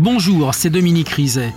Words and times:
Bonjour, 0.00 0.54
c'est 0.54 0.70
Dominique 0.70 1.08
Rizet. 1.08 1.52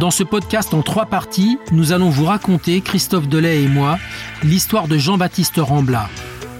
Dans 0.00 0.10
ce 0.10 0.24
podcast 0.24 0.72
en 0.72 0.80
trois 0.80 1.04
parties, 1.04 1.58
nous 1.70 1.92
allons 1.92 2.08
vous 2.08 2.24
raconter, 2.24 2.80
Christophe 2.80 3.28
Delay 3.28 3.64
et 3.64 3.68
moi, 3.68 3.98
l'histoire 4.42 4.88
de 4.88 4.96
Jean-Baptiste 4.96 5.58
Rambla. 5.58 6.08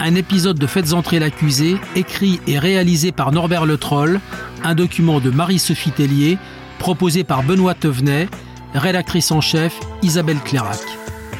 Un 0.01 0.17
épisode 0.17 0.59
de 0.59 0.67
Faites 0.67 0.93
entrer 0.93 1.21
l'accusé, 1.21 1.77
écrit 1.97 2.41
et 2.47 2.59
réalisé 2.59 3.11
par 3.11 3.33
Norbert 3.33 3.65
Le 3.65 3.79
Troll, 3.79 4.21
un 4.65 4.75
document 4.75 5.19
de 5.19 5.31
Marie-Sophie 5.31 5.93
Tellier, 5.93 6.37
proposé 6.79 7.25
par 7.25 7.43
Benoît 7.43 7.73
Tevenet, 7.73 8.29
rédactrice 8.75 9.33
en 9.33 9.41
chef 9.41 9.81
Isabelle 10.03 10.41
Clairac. 10.45 10.83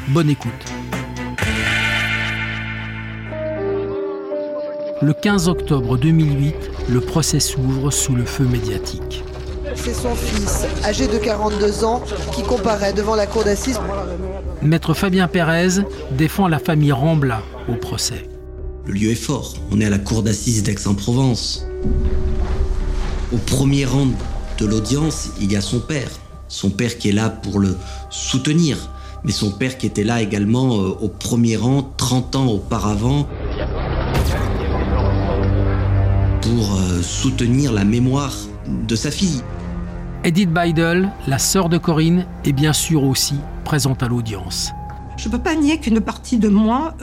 Bonne 0.09 0.31
écoute. 0.31 0.65
Le 5.03 5.13
15 5.13 5.51
octobre 5.51 5.99
2008, 5.99 6.55
le 6.89 7.01
procès 7.03 7.39
s'ouvre 7.39 7.91
sous 7.91 8.15
le 8.15 8.25
feu 8.25 8.45
médiatique. 8.45 9.23
C'est 9.75 9.95
son 9.95 10.15
fils, 10.15 10.67
âgé 10.85 11.07
de 11.07 11.19
42 11.19 11.85
ans, 11.85 12.03
qui 12.33 12.43
comparaît 12.43 12.93
devant 12.93 13.15
la 13.15 13.27
cour 13.27 13.45
d'assises. 13.45 13.81
Maître 14.63 14.95
Fabien 14.95 15.29
Pérez 15.29 15.83
défend 16.13 16.49
la 16.49 16.59
famille 16.59 16.93
Rambla 16.93 17.43
au 17.69 17.75
procès. 17.75 18.29
Le 18.87 18.93
lieu 18.93 19.11
est 19.11 19.15
fort. 19.15 19.55
On 19.71 19.81
est 19.81 19.87
à 19.87 19.91
la 19.91 19.99
cour 19.99 20.23
d'assises 20.23 20.63
d'Aix-en-Provence. 20.63 21.67
Au 23.33 23.37
premier 23.39 23.85
rang 23.85 24.09
de 24.59 24.67
l'audience, 24.67 25.31
il 25.41 25.51
y 25.53 25.57
a 25.57 25.61
son 25.61 25.81
père. 25.81 26.09
Son 26.49 26.71
père 26.71 26.99
qui 26.99 27.09
est 27.09 27.13
là 27.13 27.31
pour 27.31 27.59
le 27.59 27.77
soutenir, 28.11 28.77
mais 29.25 29.33
son 29.33 29.51
père 29.51 29.79
qui 29.79 29.87
était 29.87 30.05
là 30.05 30.21
également 30.21 30.77
euh, 30.81 30.97
au 31.01 31.09
premier 31.09 31.57
rang 31.57 31.95
30 31.97 32.37
ans 32.37 32.47
auparavant 32.47 33.27
pour 36.43 36.77
euh, 36.77 37.03
soutenir 37.03 37.73
la 37.73 37.85
mémoire 37.85 38.35
de 38.87 38.95
sa 38.95 39.11
fille. 39.11 39.41
Edith 40.25 40.51
Beidel, 40.51 41.11
la 41.27 41.39
sœur 41.39 41.69
de 41.69 41.77
Corinne, 41.77 42.25
est 42.47 42.55
bien 42.55 42.73
sûr 42.73 43.05
aussi 43.05 43.35
présente 43.63 44.03
à 44.03 44.09
l'audience. 44.09 44.73
Je 45.19 45.29
ne 45.29 45.33
peux 45.33 45.39
pas 45.39 45.55
nier 45.55 45.79
qu'une 45.79 46.01
partie 46.01 46.39
de 46.39 46.49
moi 46.49 46.95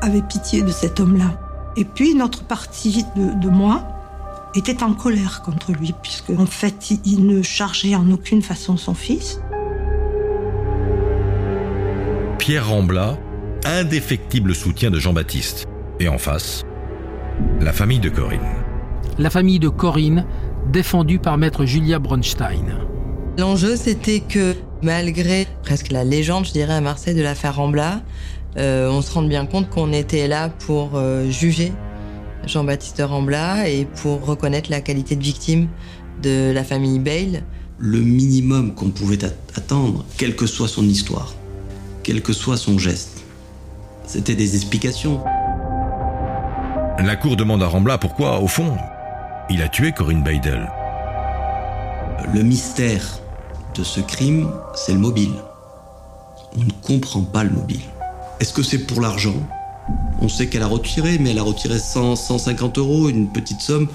avait 0.00 0.22
pitié 0.22 0.62
de 0.62 0.70
cet 0.70 1.00
homme-là. 1.00 1.38
Et 1.76 1.84
puis 1.84 2.12
une 2.12 2.22
autre 2.22 2.44
partie 2.44 3.04
de, 3.14 3.38
de, 3.38 3.48
moi 3.50 3.86
était 4.54 4.82
en 4.82 4.94
colère 4.94 5.42
contre 5.42 5.72
lui, 5.72 5.94
puisque 6.02 6.30
en 6.30 6.46
fait 6.46 6.90
il 7.04 7.26
ne 7.26 7.42
chargeait 7.42 7.94
en 7.94 8.10
aucune 8.10 8.40
façon 8.40 8.78
son 8.78 8.94
fils. 8.94 9.38
Pierre 12.38 12.70
Rambla, 12.70 13.18
indéfectible 13.66 14.54
soutien 14.54 14.90
de 14.90 14.98
Jean-Baptiste. 14.98 15.66
Et 16.00 16.08
en 16.08 16.16
face, 16.16 16.62
la 17.60 17.74
famille 17.74 18.00
de 18.00 18.08
Corinne. 18.08 18.40
La 19.18 19.28
famille 19.28 19.58
de 19.58 19.68
Corinne, 19.68 20.24
défendue 20.70 21.18
par 21.18 21.36
maître 21.36 21.64
Julia 21.64 21.98
Bronstein. 21.98 22.64
L'enjeu, 23.38 23.76
c'était 23.76 24.20
que 24.20 24.54
malgré 24.82 25.46
presque 25.62 25.90
la 25.90 26.04
légende, 26.04 26.46
je 26.46 26.52
dirais, 26.52 26.74
à 26.74 26.80
Marseille 26.80 27.14
de 27.14 27.22
l'affaire 27.22 27.56
Rambla, 27.56 28.02
euh, 28.56 28.90
on 28.90 29.02
se 29.02 29.12
rend 29.12 29.22
bien 29.22 29.46
compte 29.46 29.68
qu'on 29.70 29.92
était 29.92 30.28
là 30.28 30.48
pour 30.48 30.92
euh, 30.94 31.28
juger 31.30 31.72
Jean-Baptiste 32.46 33.02
Rambla 33.04 33.68
et 33.68 33.84
pour 33.84 34.24
reconnaître 34.24 34.70
la 34.70 34.80
qualité 34.80 35.16
de 35.16 35.22
victime 35.22 35.68
de 36.22 36.52
la 36.52 36.64
famille 36.64 36.98
Bale. 36.98 37.42
Le 37.78 38.00
minimum 38.00 38.74
qu'on 38.74 38.90
pouvait 38.90 39.24
attendre, 39.54 40.04
quelle 40.18 40.36
que 40.36 40.46
soit 40.46 40.68
son 40.68 40.84
histoire, 40.84 41.34
quel 42.02 42.22
que 42.22 42.32
soit 42.32 42.56
son 42.56 42.78
geste, 42.78 43.22
c'était 44.06 44.34
des 44.34 44.56
explications. 44.56 45.22
La 46.98 47.16
cour 47.16 47.36
demande 47.36 47.62
à 47.62 47.66
Rambla 47.66 47.96
pourquoi, 47.96 48.40
au 48.40 48.46
fond, 48.46 48.76
il 49.50 49.62
a 49.62 49.68
tué 49.68 49.92
Corinne 49.92 50.22
Beidel. 50.22 50.70
Le 52.32 52.42
mystère 52.42 53.18
de 53.74 53.82
ce 53.82 54.00
crime, 54.00 54.48
c'est 54.74 54.92
le 54.92 54.98
mobile. 54.98 55.34
On 56.56 56.64
ne 56.64 56.72
comprend 56.82 57.22
pas 57.22 57.44
le 57.44 57.50
mobile. 57.50 57.80
Est-ce 58.38 58.52
que 58.52 58.62
c'est 58.62 58.86
pour 58.86 59.00
l'argent? 59.00 59.34
On 60.20 60.28
sait 60.28 60.46
qu'elle 60.46 60.62
a 60.62 60.68
retiré, 60.68 61.18
mais 61.18 61.30
elle 61.30 61.38
a 61.38 61.42
retiré 61.42 61.78
100, 61.78 62.16
150 62.16 62.78
euros, 62.78 63.08
une 63.08 63.28
petite 63.28 63.60
somme 63.60 63.88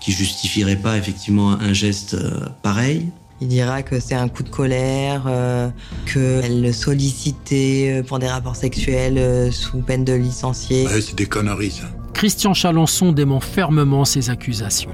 qui 0.00 0.12
justifierait 0.12 0.76
pas 0.76 0.96
effectivement 0.96 1.52
un 1.52 1.72
geste 1.72 2.16
pareil. 2.62 3.08
Il 3.40 3.48
dira 3.48 3.82
que 3.82 3.98
c'est 3.98 4.14
un 4.14 4.28
coup 4.28 4.44
de 4.44 4.48
colère, 4.48 5.24
euh, 5.26 5.68
qu'elle 6.12 6.62
le 6.62 6.72
sollicitait 6.72 8.02
pour 8.06 8.20
des 8.20 8.28
rapports 8.28 8.54
sexuels 8.54 9.18
euh, 9.18 9.50
sous 9.50 9.78
peine 9.78 10.04
de 10.04 10.12
licencier. 10.12 10.86
Ouais, 10.86 11.00
c'est 11.00 11.16
des 11.16 11.26
conneries, 11.26 11.72
ça. 11.72 11.84
Christian 12.14 12.54
Chalençon 12.54 13.12
dément 13.12 13.40
fermement 13.40 14.04
ces 14.04 14.30
accusations. 14.30 14.92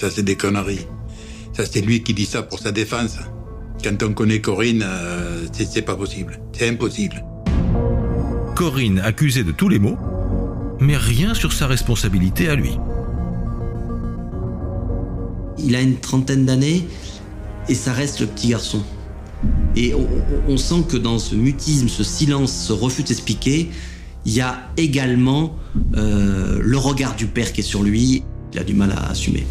Ça, 0.00 0.10
c'est 0.10 0.22
des 0.22 0.36
conneries. 0.36 0.86
Ça, 1.52 1.64
c'est 1.66 1.80
lui 1.80 2.02
qui 2.02 2.14
dit 2.14 2.24
ça 2.24 2.42
pour 2.42 2.60
sa 2.60 2.72
défense. 2.72 3.18
Quand 3.84 4.02
on 4.04 4.14
connaît 4.14 4.40
Corinne, 4.40 4.84
euh, 4.86 5.44
c'est 5.52 5.82
pas 5.82 5.96
possible. 5.96 6.40
C'est 6.52 6.68
impossible. 6.68 7.24
Corinne 8.54 9.00
accusée 9.00 9.42
de 9.42 9.50
tous 9.50 9.68
les 9.68 9.80
maux, 9.80 9.98
mais 10.78 10.96
rien 10.96 11.34
sur 11.34 11.52
sa 11.52 11.66
responsabilité 11.66 12.48
à 12.48 12.54
lui. 12.54 12.78
Il 15.58 15.74
a 15.74 15.80
une 15.80 15.96
trentaine 15.96 16.46
d'années 16.46 16.86
et 17.68 17.74
ça 17.74 17.92
reste 17.92 18.20
le 18.20 18.26
petit 18.26 18.48
garçon. 18.48 18.82
Et 19.74 19.94
on, 19.94 20.06
on, 20.48 20.56
sent 20.56 20.84
que 20.88 20.96
dans 20.96 21.18
ce 21.18 21.34
mutisme, 21.34 21.88
ce 21.88 22.04
silence, 22.04 22.52
ce 22.52 22.72
refus 22.72 23.02
d'expliquer, 23.02 23.70
il 24.24 24.32
y 24.32 24.40
a 24.40 24.68
également 24.76 25.56
euh, 25.96 26.60
le 26.62 26.78
regard 26.78 27.16
du 27.16 27.26
père 27.26 27.52
qui 27.52 27.60
est 27.60 27.64
sur 27.64 27.82
lui. 27.82 28.22
Il 28.52 28.58
a 28.58 28.64
du 28.64 28.74
mal 28.74 28.92
à 28.92 29.10
assumer. 29.10 29.46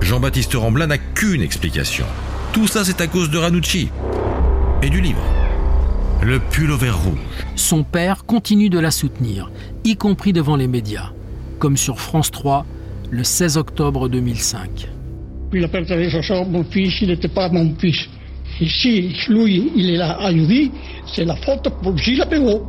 Jean-Baptiste 0.00 0.54
Rambla 0.54 0.86
n'a 0.86 0.98
qu'une 0.98 1.42
explication. 1.42 2.06
Tout 2.52 2.66
ça, 2.66 2.84
c'est 2.84 3.00
à 3.00 3.06
cause 3.06 3.30
de 3.30 3.38
Ranucci 3.38 3.88
et 4.82 4.90
du 4.90 5.00
livre. 5.00 5.22
Le 6.22 6.40
pull 6.40 6.70
au 6.70 6.76
vert 6.76 6.98
rouge. 6.98 7.18
Son 7.56 7.84
père 7.84 8.24
continue 8.24 8.70
de 8.70 8.78
la 8.78 8.90
soutenir, 8.90 9.50
y 9.84 9.96
compris 9.96 10.32
devant 10.32 10.56
les 10.56 10.66
médias, 10.66 11.12
comme 11.58 11.76
sur 11.76 12.00
France 12.00 12.30
3 12.30 12.66
le 13.10 13.22
16 13.22 13.56
octobre 13.56 14.08
2005. 14.08 14.88
Puis 15.50 15.60
la 15.60 15.68
perte 15.68 15.88
de 15.88 16.08
Joshua, 16.08 16.44
mon 16.44 16.64
fils, 16.64 16.94
il 17.00 17.08
n'était 17.08 17.28
pas 17.28 17.48
mon 17.48 17.74
fils. 17.78 18.08
Et 18.60 18.68
si 18.68 19.14
lui, 19.28 19.70
il 19.76 19.90
est 19.90 19.96
là 19.96 20.12
à 20.20 20.32
lui, 20.32 20.72
c'est 21.14 21.24
la 21.24 21.36
faute 21.36 21.68
pour 21.82 21.96
Gilles 21.96 22.20
Apéro. 22.20 22.66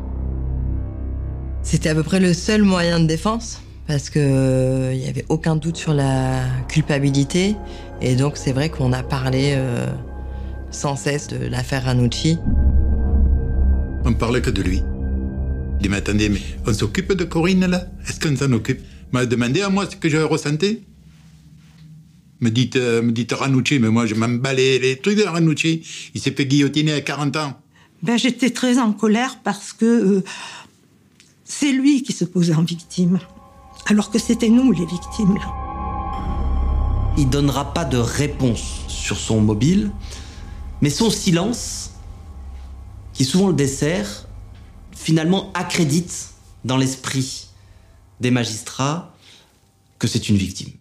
C'était 1.64 1.90
à 1.90 1.96
peu 1.96 2.04
près 2.04 2.20
le 2.20 2.34
seul 2.34 2.64
moyen 2.64 3.00
de 3.00 3.06
défense, 3.06 3.62
parce 3.88 4.10
que 4.10 4.20
il 4.20 4.24
euh, 4.24 4.96
n'y 4.96 5.08
avait 5.08 5.26
aucun 5.30 5.56
doute 5.56 5.78
sur 5.78 5.94
la 5.94 6.44
culpabilité. 6.68 7.56
Et 8.02 8.16
donc 8.16 8.38
c'est 8.38 8.52
vrai 8.52 8.70
qu'on 8.70 8.94
a 8.94 9.04
parlé 9.04 9.54
euh, 9.56 9.88
sans 10.70 10.96
cesse 10.96 11.28
de 11.28 11.48
l'affaire 11.48 11.86
Ranucci. 11.86 12.38
On 14.06 14.14
parlait 14.14 14.42
que 14.42 14.52
de 14.52 14.62
lui. 14.62 14.82
Il 15.80 15.84
dit, 15.84 15.90
mais 15.90 15.98
attendez, 15.98 16.30
mais 16.30 16.42
on 16.68 16.74
s'occupe 16.74 17.14
de 17.14 17.24
Corinne 17.24 17.66
là? 17.66 17.86
Est-ce 18.08 18.20
qu'on 18.20 18.36
s'en 18.36 18.52
occupe? 18.52 18.82
M'a 19.12 19.26
demandé 19.26 19.62
à 19.62 19.70
moi 19.70 19.88
ce 19.90 19.96
que 19.96 20.08
je 20.08 20.18
ressentais. 20.18 20.82
Me 22.42 22.50
dites, 22.50 22.78
euh, 22.78 23.02
me 23.02 23.12
dites 23.12 23.34
Ranucci, 23.34 23.80
mais 23.80 23.90
moi 23.90 24.06
je 24.06 24.16
m'emballais 24.16 24.80
les 24.80 24.98
trucs 24.98 25.18
de 25.18 25.24
Ranucci. 25.24 25.84
Il 26.14 26.22
s'est 26.22 26.32
fait 26.32 26.46
guillotiner 26.46 26.94
à 26.94 27.02
40 27.02 27.36
ans. 27.36 27.62
Ben, 28.02 28.18
j'étais 28.18 28.50
très 28.50 28.78
en 28.78 28.94
colère 28.94 29.40
parce 29.44 29.74
que 29.74 29.86
euh, 29.86 30.24
c'est 31.44 31.72
lui 31.72 32.02
qui 32.02 32.14
se 32.14 32.24
posait 32.24 32.54
en 32.54 32.64
victime, 32.64 33.20
alors 33.88 34.10
que 34.10 34.20
c'était 34.20 34.48
nous 34.48 34.72
les 34.72 34.86
victimes. 34.86 35.36
Là. 35.36 35.54
Il 37.18 37.30
donnera 37.30 37.74
pas 37.74 37.84
de 37.84 37.98
réponse 37.98 38.86
sur 38.88 39.18
son 39.18 39.42
mobile, 39.42 39.92
mais 40.82 40.90
son 40.90 41.10
silence, 41.10 41.92
qui 43.14 43.26
souvent 43.26 43.50
le 43.50 43.54
dessert, 43.54 44.28
finalement 44.96 45.52
accrédite 45.54 46.30
dans 46.64 46.78
l'esprit 46.78 47.48
des 48.22 48.32
magistrats 48.32 49.14
que 49.98 50.08
c'est 50.08 50.30
une 50.30 50.38
victime. 50.38 50.72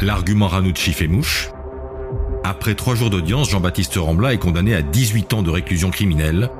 L'argument 0.00 0.46
Ranucci 0.46 0.92
fait 0.92 1.08
mouche. 1.08 1.50
Après 2.44 2.76
trois 2.76 2.94
jours 2.94 3.10
d'audience, 3.10 3.50
Jean-Baptiste 3.50 3.96
Rambla 3.96 4.32
est 4.32 4.38
condamné 4.38 4.74
à 4.74 4.82
18 4.82 5.34
ans 5.34 5.42
de 5.42 5.50
réclusion 5.50 5.90
criminelle. 5.90 6.50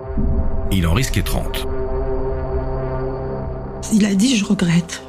Il 0.72 0.86
en 0.88 0.92
risquait 0.92 1.22
30. 1.22 1.66
Il 3.92 4.04
a 4.04 4.14
dit 4.14 4.36
je 4.36 4.44
regrette. 4.44 5.02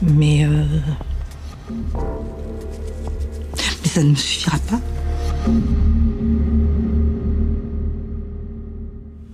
Mais... 0.00 0.44
Euh... 0.44 0.64
Mais 3.82 3.88
ça 3.88 4.02
ne 4.02 4.10
me 4.10 4.14
suffira 4.14 4.58
pas. 4.70 4.80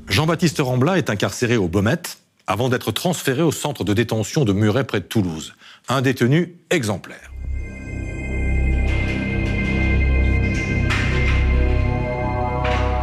Jean-Baptiste 0.08 0.58
Rambla 0.58 0.98
est 0.98 1.10
incarcéré 1.10 1.56
au 1.56 1.68
Baumette 1.68 2.18
avant 2.48 2.70
d'être 2.70 2.92
transféré 2.92 3.42
au 3.42 3.52
centre 3.52 3.84
de 3.84 3.92
détention 3.92 4.46
de 4.46 4.54
Muret 4.54 4.84
près 4.84 5.00
de 5.00 5.04
Toulouse. 5.04 5.52
Un 5.86 6.00
détenu 6.00 6.56
exemplaire. 6.70 7.30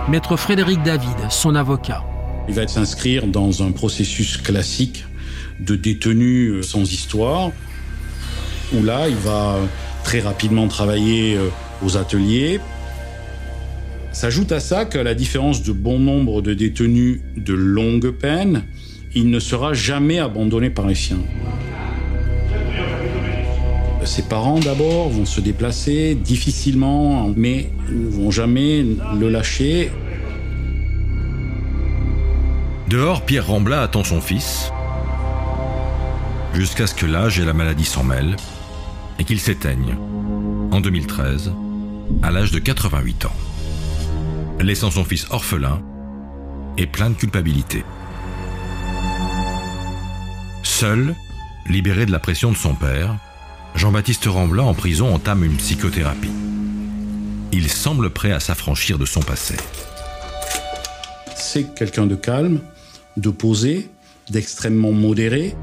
Maître 0.09 0.35
Frédéric 0.35 0.81
David, 0.81 1.15
son 1.29 1.53
avocat. 1.53 2.03
Il 2.47 2.55
va 2.55 2.67
s'inscrire 2.67 3.27
dans 3.27 3.61
un 3.61 3.71
processus 3.71 4.37
classique 4.37 5.05
de 5.59 5.75
détenus 5.75 6.51
euh, 6.51 6.61
sans 6.63 6.91
histoire, 6.91 7.51
où 8.73 8.83
là, 8.83 9.07
il 9.07 9.15
va 9.15 9.57
très 10.03 10.21
rapidement 10.21 10.67
travailler 10.67 11.37
euh, 11.37 11.49
aux 11.83 11.97
ateliers. 11.97 12.59
S'ajoute 14.11 14.51
à 14.51 14.59
ça 14.59 14.85
qu'à 14.85 15.03
la 15.03 15.13
différence 15.13 15.61
de 15.61 15.71
bon 15.71 15.99
nombre 15.99 16.41
de 16.41 16.53
détenus 16.55 17.21
de 17.37 17.53
longue 17.53 18.09
peine, 18.11 18.63
il 19.15 19.29
ne 19.29 19.39
sera 19.39 19.73
jamais 19.73 20.19
abandonné 20.19 20.69
par 20.69 20.85
les 20.85 20.95
siens. 20.95 21.21
Ses 24.03 24.23
parents 24.23 24.59
d'abord 24.59 25.09
vont 25.09 25.25
se 25.25 25.41
déplacer 25.41 26.13
difficilement, 26.13 27.33
mais 27.35 27.71
ne 27.89 28.07
vont 28.07 28.29
jamais 28.29 28.85
le 29.19 29.29
lâcher. 29.29 29.89
Dehors, 32.87 33.25
Pierre 33.25 33.47
Rambla 33.47 33.81
attend 33.81 34.03
son 34.03 34.21
fils, 34.21 34.71
jusqu'à 36.53 36.85
ce 36.85 36.93
que 36.93 37.07
l'âge 37.07 37.39
et 37.39 37.45
la 37.45 37.53
maladie 37.53 37.85
s'en 37.85 38.03
mêlent, 38.03 38.35
et 39.17 39.23
qu'il 39.23 39.39
s'éteigne, 39.39 39.95
en 40.71 40.81
2013, 40.81 41.51
à 42.21 42.29
l'âge 42.29 42.51
de 42.51 42.59
88 42.59 43.25
ans, 43.25 43.35
laissant 44.59 44.91
son 44.91 45.03
fils 45.03 45.25
orphelin 45.31 45.81
et 46.77 46.85
plein 46.85 47.09
de 47.09 47.15
culpabilité. 47.15 47.83
Seul, 50.77 51.15
libéré 51.69 52.05
de 52.05 52.11
la 52.11 52.19
pression 52.19 52.51
de 52.51 52.57
son 52.57 52.75
père, 52.75 53.17
Jean-Baptiste 53.75 54.25
Rambla 54.25 54.63
en 54.63 54.73
prison 54.73 55.15
entame 55.15 55.45
une 55.45 55.55
psychothérapie. 55.55 56.33
Il 57.53 57.69
semble 57.69 58.09
prêt 58.09 58.33
à 58.33 58.41
s'affranchir 58.41 58.97
de 58.97 59.05
son 59.05 59.21
passé. 59.21 59.55
C'est 61.33 61.73
quelqu'un 61.75 62.07
de 62.07 62.15
calme, 62.15 62.59
de 63.15 63.29
posé, 63.29 63.89
d'extrêmement 64.29 64.91
modéré, 64.91 65.55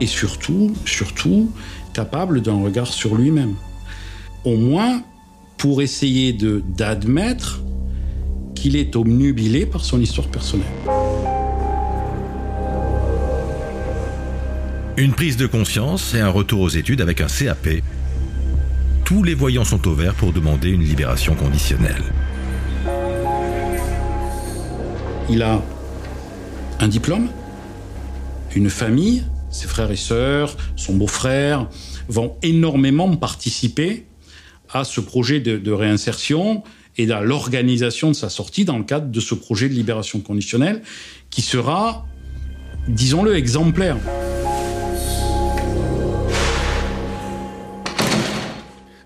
et 0.00 0.06
surtout, 0.06 0.72
surtout, 0.86 1.52
capable 1.92 2.40
d'un 2.40 2.62
regard 2.62 2.86
sur 2.86 3.14
lui-même. 3.14 3.56
Au 4.46 4.56
moins 4.56 5.02
pour 5.58 5.82
essayer 5.82 6.32
d'admettre 6.32 7.60
qu'il 8.54 8.76
est 8.76 8.96
obnubilé 8.96 9.66
par 9.66 9.84
son 9.84 10.00
histoire 10.00 10.28
personnelle. 10.28 10.66
Une 15.00 15.12
prise 15.12 15.38
de 15.38 15.46
conscience 15.46 16.12
et 16.12 16.20
un 16.20 16.28
retour 16.28 16.60
aux 16.60 16.68
études 16.68 17.00
avec 17.00 17.22
un 17.22 17.26
CAP. 17.26 17.82
Tous 19.06 19.22
les 19.22 19.32
voyants 19.32 19.64
sont 19.64 19.88
au 19.88 19.94
vert 19.94 20.12
pour 20.14 20.34
demander 20.34 20.68
une 20.68 20.84
libération 20.84 21.34
conditionnelle. 21.34 22.02
Il 25.30 25.40
a 25.40 25.62
un 26.80 26.88
diplôme, 26.88 27.30
une 28.54 28.68
famille, 28.68 29.24
ses 29.50 29.66
frères 29.66 29.90
et 29.90 29.96
sœurs, 29.96 30.54
son 30.76 30.96
beau-frère 30.96 31.70
vont 32.10 32.36
énormément 32.42 33.16
participer 33.16 34.04
à 34.68 34.84
ce 34.84 35.00
projet 35.00 35.40
de, 35.40 35.56
de 35.56 35.72
réinsertion 35.72 36.62
et 36.98 37.10
à 37.10 37.22
l'organisation 37.22 38.08
de 38.08 38.16
sa 38.16 38.28
sortie 38.28 38.66
dans 38.66 38.76
le 38.76 38.84
cadre 38.84 39.06
de 39.06 39.20
ce 39.20 39.34
projet 39.34 39.70
de 39.70 39.74
libération 39.74 40.20
conditionnelle 40.20 40.82
qui 41.30 41.40
sera, 41.40 42.06
disons-le, 42.86 43.34
exemplaire. 43.34 43.96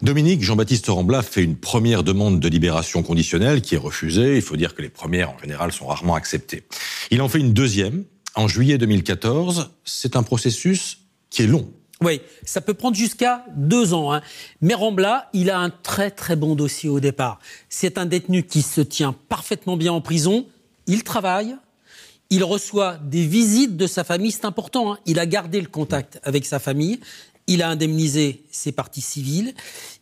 Dominique 0.04 0.42
Jean-Baptiste 0.42 0.88
Rambla 0.88 1.22
fait 1.22 1.42
une 1.42 1.56
première 1.56 2.02
demande 2.02 2.38
de 2.38 2.46
libération 2.46 3.02
conditionnelle 3.02 3.62
qui 3.62 3.74
est 3.74 3.78
refusée. 3.78 4.36
Il 4.36 4.42
faut 4.42 4.58
dire 4.58 4.74
que 4.74 4.82
les 4.82 4.90
premières, 4.90 5.30
en 5.30 5.38
général, 5.38 5.72
sont 5.72 5.86
rarement 5.86 6.14
acceptées. 6.14 6.64
Il 7.10 7.22
en 7.22 7.28
fait 7.30 7.38
une 7.38 7.54
deuxième 7.54 8.04
en 8.34 8.46
juillet 8.46 8.76
2014. 8.76 9.70
C'est 9.86 10.14
un 10.14 10.22
processus 10.22 10.98
qui 11.30 11.44
est 11.44 11.46
long. 11.46 11.70
Oui, 12.02 12.20
ça 12.44 12.60
peut 12.60 12.74
prendre 12.74 12.98
jusqu'à 12.98 13.46
deux 13.56 13.94
ans. 13.94 14.12
Hein. 14.12 14.20
Mais 14.60 14.74
Rambla, 14.74 15.30
il 15.32 15.48
a 15.48 15.58
un 15.58 15.70
très 15.70 16.10
très 16.10 16.36
bon 16.36 16.54
dossier 16.54 16.90
au 16.90 17.00
départ. 17.00 17.38
C'est 17.70 17.96
un 17.96 18.04
détenu 18.04 18.42
qui 18.42 18.60
se 18.60 18.82
tient 18.82 19.16
parfaitement 19.30 19.78
bien 19.78 19.94
en 19.94 20.02
prison. 20.02 20.46
Il 20.86 21.02
travaille. 21.02 21.56
Il 22.28 22.44
reçoit 22.44 22.98
des 22.98 23.24
visites 23.26 23.78
de 23.78 23.86
sa 23.86 24.04
famille, 24.04 24.32
c'est 24.32 24.44
important. 24.44 24.92
Hein. 24.92 24.98
Il 25.06 25.18
a 25.18 25.24
gardé 25.24 25.62
le 25.62 25.68
contact 25.68 26.20
avec 26.24 26.44
sa 26.44 26.58
famille. 26.58 27.00
Il 27.46 27.62
a 27.62 27.68
indemnisé 27.68 28.42
ses 28.50 28.72
parties 28.72 29.00
civiles. 29.00 29.54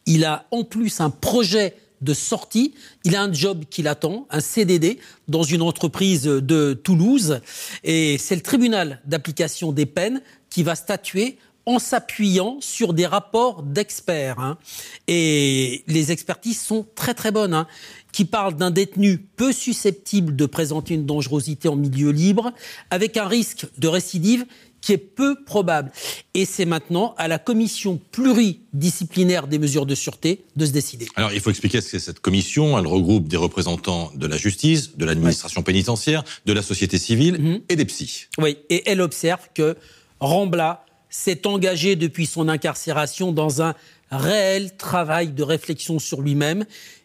Il 0.06 0.24
a 0.24 0.46
en 0.50 0.64
plus 0.64 1.00
un 1.00 1.10
projet 1.10 1.74
de 2.00 2.14
sortie. 2.14 2.74
Il 3.04 3.16
a 3.16 3.22
un 3.22 3.32
job 3.32 3.64
qui 3.70 3.82
l'attend, 3.82 4.26
un 4.30 4.40
CDD, 4.40 4.98
dans 5.28 5.42
une 5.42 5.62
entreprise 5.62 6.24
de 6.24 6.74
Toulouse. 6.74 7.40
Et 7.84 8.18
c'est 8.18 8.34
le 8.34 8.42
tribunal 8.42 9.00
d'application 9.04 9.72
des 9.72 9.86
peines 9.86 10.20
qui 10.50 10.62
va 10.62 10.74
statuer 10.74 11.38
en 11.64 11.78
s'appuyant 11.78 12.58
sur 12.60 12.92
des 12.92 13.06
rapports 13.06 13.62
d'experts. 13.62 14.40
Hein. 14.40 14.58
Et 15.06 15.84
les 15.86 16.10
expertises 16.10 16.60
sont 16.60 16.86
très 16.94 17.14
très 17.14 17.30
bonnes, 17.30 17.54
hein, 17.54 17.66
qui 18.12 18.24
parlent 18.24 18.56
d'un 18.56 18.70
détenu 18.70 19.18
peu 19.18 19.52
susceptible 19.52 20.34
de 20.34 20.46
présenter 20.46 20.94
une 20.94 21.06
dangerosité 21.06 21.68
en 21.68 21.76
milieu 21.76 22.10
libre, 22.10 22.52
avec 22.90 23.16
un 23.16 23.28
risque 23.28 23.66
de 23.78 23.88
récidive 23.88 24.44
qui 24.82 24.92
est 24.92 24.98
peu 24.98 25.42
probable. 25.44 25.90
Et 26.34 26.44
c'est 26.44 26.66
maintenant 26.66 27.14
à 27.16 27.28
la 27.28 27.38
commission 27.38 27.98
pluridisciplinaire 28.10 29.46
des 29.46 29.58
mesures 29.58 29.86
de 29.86 29.94
sûreté 29.94 30.44
de 30.56 30.66
se 30.66 30.72
décider. 30.72 31.06
Alors, 31.16 31.32
il 31.32 31.40
faut 31.40 31.50
expliquer 31.50 31.80
ce 31.80 31.90
qu'est 31.90 31.98
cette 31.98 32.20
commission. 32.20 32.78
Elle 32.78 32.86
regroupe 32.86 33.28
des 33.28 33.36
représentants 33.36 34.10
de 34.14 34.26
la 34.26 34.36
justice, 34.36 34.96
de 34.96 35.04
l'administration 35.04 35.62
pénitentiaire, 35.62 36.24
de 36.46 36.52
la 36.52 36.62
société 36.62 36.98
civile 36.98 37.38
Mhm. 37.40 37.60
et 37.68 37.76
des 37.76 37.84
psys. 37.86 38.26
Oui, 38.38 38.58
et 38.68 38.82
elle 38.90 39.00
observe 39.00 39.48
que 39.54 39.76
Rambla 40.20 40.84
s'est 41.08 41.46
engagé 41.46 41.96
depuis 41.96 42.26
son 42.26 42.48
incarcération 42.48 43.32
dans 43.32 43.62
un 43.62 43.74
réel 44.10 44.76
travail 44.76 45.28
de 45.28 45.42
réflexion 45.42 45.98
sur 45.98 46.20
lui-même. 46.22 46.64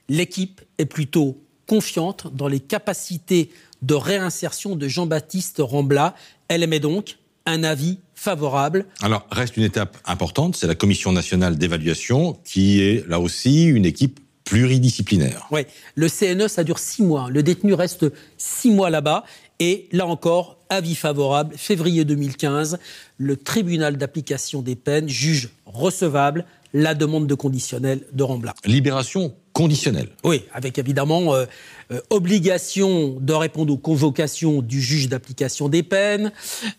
L'équipe 0.10 0.62
est 0.78 0.86
plutôt 0.86 1.42
confiante 1.68 2.34
dans 2.34 2.48
les 2.48 2.60
capacités 2.62 3.50
de 3.82 3.94
réinsertion 3.94 4.76
de 4.76 4.88
Jean-Baptiste 4.88 5.58
Rambla. 5.60 6.16
Elle 6.48 6.64
émet 6.64 6.80
donc 6.80 7.18
un 7.48 7.64
avis 7.64 8.00
favorable. 8.14 8.86
Alors, 9.02 9.26
reste 9.32 9.58
une 9.58 9.64
étape 9.64 9.98
importante, 10.06 10.56
c'est 10.56 10.68
la 10.68 10.76
commission 10.76 11.12
nationale 11.12 11.58
d'évaluation, 11.58 12.38
qui 12.44 12.82
est 12.82 13.08
là 13.08 13.20
aussi 13.20 13.66
une 13.66 13.86
équipe 13.86 14.20
pluridisciplinaire. 14.44 15.48
Oui, 15.52 15.62
le 15.96 16.08
CNE, 16.08 16.48
ça 16.48 16.64
dure 16.64 16.80
six 16.80 17.04
mois. 17.04 17.30
Le 17.30 17.44
détenu 17.44 17.74
reste 17.74 18.06
six 18.38 18.72
mois 18.72 18.90
là-bas. 18.90 19.24
Et 19.60 19.90
là 19.92 20.06
encore, 20.06 20.58
avis 20.70 20.96
favorable, 20.96 21.56
février 21.58 22.06
2015, 22.06 22.80
le 23.18 23.36
tribunal 23.38 23.98
d'application 23.98 24.62
des 24.62 24.76
peines 24.76 25.10
juge 25.10 25.50
recevable 25.66 26.46
la 26.74 26.96
demande 26.96 27.28
de 27.28 27.34
conditionnel 27.34 28.02
de 28.12 28.24
Rambla. 28.24 28.54
Libération 28.66 29.34
conditionnelle. 29.54 30.10
Oui, 30.24 30.44
avec 30.54 30.78
évidemment 30.78 31.34
euh, 31.34 31.46
euh, 31.92 32.02
obligation 32.10 33.18
de 33.20 33.34
répondre 33.34 33.74
aux 33.74 33.78
convocations 33.78 34.62
du 34.62 34.82
juge 34.82 35.08
d'application 35.08 35.70
des 35.70 35.84
peines, 35.84 36.32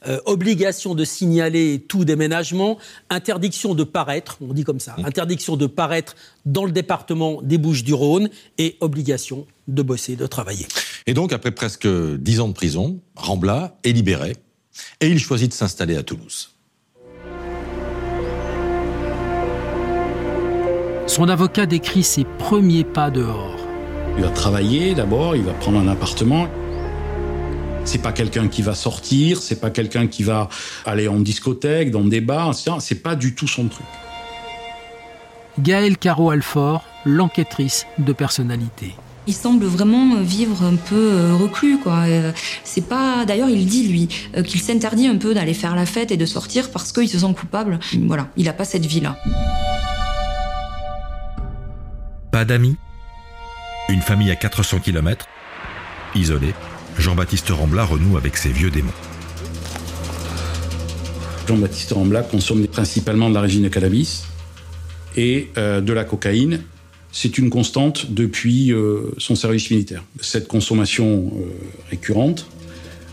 euh, 0.06 0.20
obligation 0.26 0.94
de 0.94 1.04
signaler 1.04 1.84
tout 1.88 2.04
déménagement, 2.04 2.78
interdiction 3.08 3.74
de 3.74 3.84
paraître, 3.84 4.38
on 4.40 4.52
dit 4.52 4.64
comme 4.64 4.80
ça, 4.80 4.96
interdiction 5.04 5.56
de 5.56 5.66
paraître 5.66 6.14
dans 6.44 6.64
le 6.64 6.72
département 6.72 7.40
des 7.42 7.58
Bouches-du-Rhône 7.58 8.28
et 8.58 8.76
obligation 8.80 9.46
de 9.66 9.82
bosser, 9.82 10.16
de 10.16 10.26
travailler. 10.26 10.66
Et 11.06 11.14
donc, 11.14 11.32
après 11.32 11.52
presque 11.52 11.88
dix 11.88 12.40
ans 12.40 12.48
de 12.48 12.54
prison, 12.54 13.00
Rambla 13.16 13.78
est 13.84 13.92
libéré 13.92 14.36
et 15.00 15.08
il 15.08 15.18
choisit 15.18 15.50
de 15.50 15.54
s'installer 15.54 15.96
à 15.96 16.02
Toulouse. 16.02 16.50
Son 21.06 21.28
avocat 21.30 21.64
décrit 21.64 22.04
ses 22.04 22.24
premiers 22.38 22.84
pas 22.84 23.10
dehors. 23.10 23.57
Il 24.18 24.24
va 24.24 24.30
travailler 24.30 24.96
d'abord, 24.96 25.36
il 25.36 25.44
va 25.44 25.52
prendre 25.52 25.78
un 25.78 25.86
appartement. 25.86 26.48
C'est 27.84 28.02
pas 28.02 28.10
quelqu'un 28.10 28.48
qui 28.48 28.62
va 28.62 28.74
sortir, 28.74 29.40
c'est 29.40 29.60
pas 29.60 29.70
quelqu'un 29.70 30.08
qui 30.08 30.24
va 30.24 30.48
aller 30.84 31.06
en 31.06 31.20
discothèque, 31.20 31.92
dans 31.92 32.02
des 32.02 32.20
bars, 32.20 32.50
etc. 32.50 32.72
C'est 32.80 33.00
pas 33.00 33.14
du 33.14 33.36
tout 33.36 33.46
son 33.46 33.68
truc. 33.68 33.86
Gaëlle 35.60 35.96
Caro-Alfort, 35.96 36.82
l'enquêtrice 37.04 37.86
de 37.98 38.12
personnalité. 38.12 38.96
Il 39.28 39.34
semble 39.34 39.66
vraiment 39.66 40.16
vivre 40.20 40.64
un 40.64 40.74
peu 40.74 41.12
euh, 41.12 41.36
reclus, 41.36 41.78
quoi. 41.78 42.06
Euh, 42.08 42.32
C'est 42.64 42.88
pas. 42.88 43.24
D'ailleurs, 43.24 43.48
il 43.48 43.66
dit 43.66 43.86
lui 43.86 44.08
euh, 44.36 44.42
qu'il 44.42 44.60
s'interdit 44.60 45.06
un 45.06 45.16
peu 45.16 45.32
d'aller 45.32 45.54
faire 45.54 45.76
la 45.76 45.86
fête 45.86 46.10
et 46.10 46.16
de 46.16 46.26
sortir 46.26 46.72
parce 46.72 46.90
qu'il 46.90 47.08
se 47.08 47.20
sent 47.20 47.34
coupable. 47.38 47.78
Voilà, 48.06 48.26
il 48.36 48.48
a 48.48 48.52
pas 48.52 48.64
cette 48.64 48.84
vie-là. 48.84 49.16
Pas 52.32 52.44
d'amis? 52.44 52.76
Une 53.90 54.02
famille 54.02 54.30
à 54.30 54.36
400 54.36 54.80
km 54.80 55.26
Isolé, 56.14 56.52
Jean-Baptiste 56.98 57.48
Rambla 57.48 57.84
renoue 57.84 58.18
avec 58.18 58.36
ses 58.36 58.50
vieux 58.50 58.70
démons. 58.70 58.92
Jean-Baptiste 61.46 61.92
Rambla 61.92 62.22
consomme 62.22 62.66
principalement 62.66 63.30
de 63.30 63.34
la 63.34 63.40
résine 63.40 63.62
de 63.62 63.68
cannabis 63.68 64.24
et 65.16 65.50
euh, 65.56 65.80
de 65.80 65.92
la 65.94 66.04
cocaïne. 66.04 66.62
C'est 67.12 67.38
une 67.38 67.48
constante 67.48 68.12
depuis 68.12 68.72
euh, 68.72 69.10
son 69.16 69.34
service 69.34 69.70
militaire. 69.70 70.04
Cette 70.20 70.48
consommation 70.48 71.32
euh, 71.34 71.44
récurrente 71.90 72.46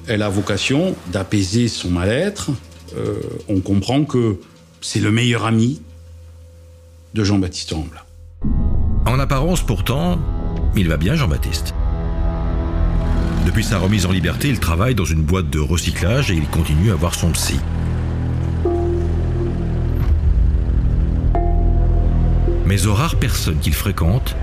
elle 0.08 0.22
a 0.22 0.29
vocation 0.29 0.96
d'apaiser 1.12 1.67
son 1.67 1.89
mal-être. 1.89 2.51
On 3.50 3.60
comprend 3.60 4.05
que 4.05 4.39
c'est 4.79 5.00
le 5.00 5.10
meilleur 5.10 5.48
ami 5.48 5.82
de 7.15 7.24
Jean-Baptiste 7.24 7.72
Rambla. 7.72 8.05
En 9.08 9.20
apparence, 9.20 9.62
pourtant, 9.62 10.20
il 10.77 10.89
va 10.89 10.98
bien, 10.98 11.15
Jean-Baptiste. 11.15 11.74
Depuis 13.46 13.63
sa 13.63 13.77
remise 13.77 14.05
en 14.05 14.12
liberté, 14.12 14.50
il 14.50 14.60
travaille 14.60 14.96
dans 14.96 15.05
une 15.05 15.22
boîte 15.22 15.50
de 15.50 15.60
recyclage 15.60 16.32
et 16.32 16.34
il 16.34 16.48
continue 16.48 16.91
à 16.91 16.96
voir 16.96 17.13
son 17.13 17.32
psy. 17.32 17.60
Mais 22.65 22.88
aux 22.88 22.94
rares 22.94 23.17
personnes 23.17 23.60
qu'il 23.60 23.74
fréquente, 23.74 24.36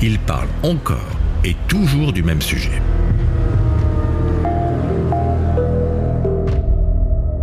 il 0.00 0.18
parle 0.18 0.48
encore 0.62 1.18
et 1.44 1.56
toujours 1.68 2.12
du 2.12 2.22
même 2.22 2.40
sujet. 2.40 2.80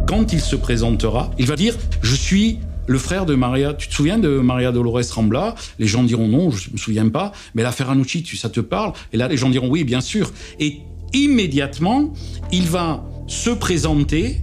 Quand 0.07 0.31
il 0.31 0.39
se 0.41 0.55
présentera, 0.55 1.31
il 1.37 1.47
va 1.47 1.55
dire 1.55 1.75
Je 2.01 2.15
suis 2.15 2.59
le 2.87 2.97
frère 2.97 3.25
de 3.25 3.35
Maria. 3.35 3.73
Tu 3.73 3.87
te 3.87 3.93
souviens 3.93 4.17
de 4.17 4.39
Maria 4.39 4.71
Dolores 4.71 5.01
Rambla? 5.11 5.55
Les 5.79 5.87
gens 5.87 6.03
diront 6.03 6.27
non, 6.27 6.51
je 6.51 6.69
ne 6.69 6.73
me 6.73 6.77
souviens 6.77 7.09
pas. 7.09 7.31
Mais 7.55 7.63
l'affaire 7.63 7.89
Anucci, 7.89 8.25
ça 8.35 8.49
te 8.49 8.59
parle? 8.59 8.93
Et 9.11 9.17
là, 9.17 9.27
les 9.27 9.37
gens 9.37 9.49
diront 9.49 9.69
oui, 9.69 9.83
bien 9.83 10.01
sûr. 10.01 10.31
Et 10.59 10.79
immédiatement, 11.13 12.13
il 12.51 12.67
va 12.67 13.03
se 13.27 13.49
présenter 13.49 14.41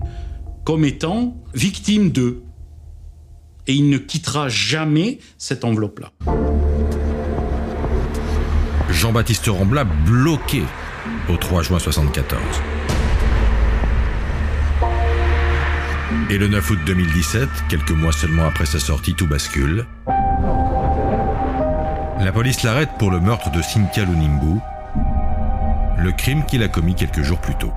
comme 0.64 0.84
étant 0.84 1.36
victime 1.54 2.10
d'eux. 2.10 2.42
Et 3.66 3.74
il 3.74 3.88
ne 3.88 3.98
quittera 3.98 4.48
jamais 4.48 5.18
cette 5.38 5.64
enveloppe-là. 5.64 6.10
Jean-Baptiste 8.90 9.46
Rambla 9.46 9.84
bloqué 9.84 10.62
au 11.28 11.36
3 11.36 11.62
juin 11.62 11.78
1974. 11.78 12.40
Et 16.30 16.38
le 16.38 16.48
9 16.48 16.70
août 16.70 16.78
2017, 16.86 17.48
quelques 17.68 17.90
mois 17.90 18.12
seulement 18.12 18.44
après 18.44 18.66
sa 18.66 18.78
sortie, 18.78 19.14
tout 19.14 19.26
bascule. 19.26 19.86
La 22.20 22.32
police 22.32 22.62
l'arrête 22.62 22.90
pour 22.98 23.10
le 23.10 23.20
meurtre 23.20 23.50
de 23.50 23.62
Cynthia 23.62 24.04
Lunimbu, 24.04 24.60
le 25.98 26.12
crime 26.12 26.44
qu'il 26.46 26.62
a 26.62 26.68
commis 26.68 26.94
quelques 26.94 27.22
jours 27.22 27.40
plus 27.40 27.54
tôt. 27.56 27.72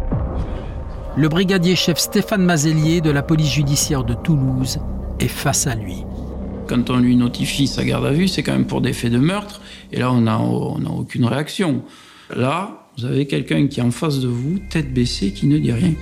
Le 1.16 1.30
brigadier 1.30 1.76
chef 1.76 1.98
Stéphane 1.98 2.44
Mazelier 2.44 3.02
de 3.02 3.12
la 3.12 3.22
police 3.22 3.52
judiciaire 3.52 4.04
de 4.04 4.14
Toulouse 4.16 4.80
est 5.20 5.28
face 5.28 5.68
à 5.68 5.76
lui. 5.76 6.04
Quand 6.68 6.90
on 6.90 6.98
lui 6.98 7.16
notifie 7.16 7.68
sa 7.68 7.84
garde 7.84 8.06
à 8.06 8.12
vue, 8.12 8.28
c'est 8.28 8.42
quand 8.42 8.54
même 8.54 8.68
pour 8.68 8.82
des 8.82 8.94
faits 8.94 9.12
de 9.12 9.20
meurtre, 9.20 9.62
et 9.92 10.00
là 10.00 10.12
on 10.12 10.22
n'a 10.22 10.40
on 10.40 10.84
a 10.86 10.90
aucune 10.90 11.26
réaction. 11.26 11.84
Là, 12.36 12.88
vous 12.98 13.06
avez 13.06 13.28
quelqu'un 13.28 13.68
qui 13.68 13.80
est 13.80 13.84
en 13.84 13.92
face 13.92 14.20
de 14.20 14.28
vous, 14.28 14.60
tête 14.70 14.94
baissée, 14.94 15.32
qui 15.32 15.48
ne 15.48 15.58
dit 15.58 15.72
rien. 15.72 15.94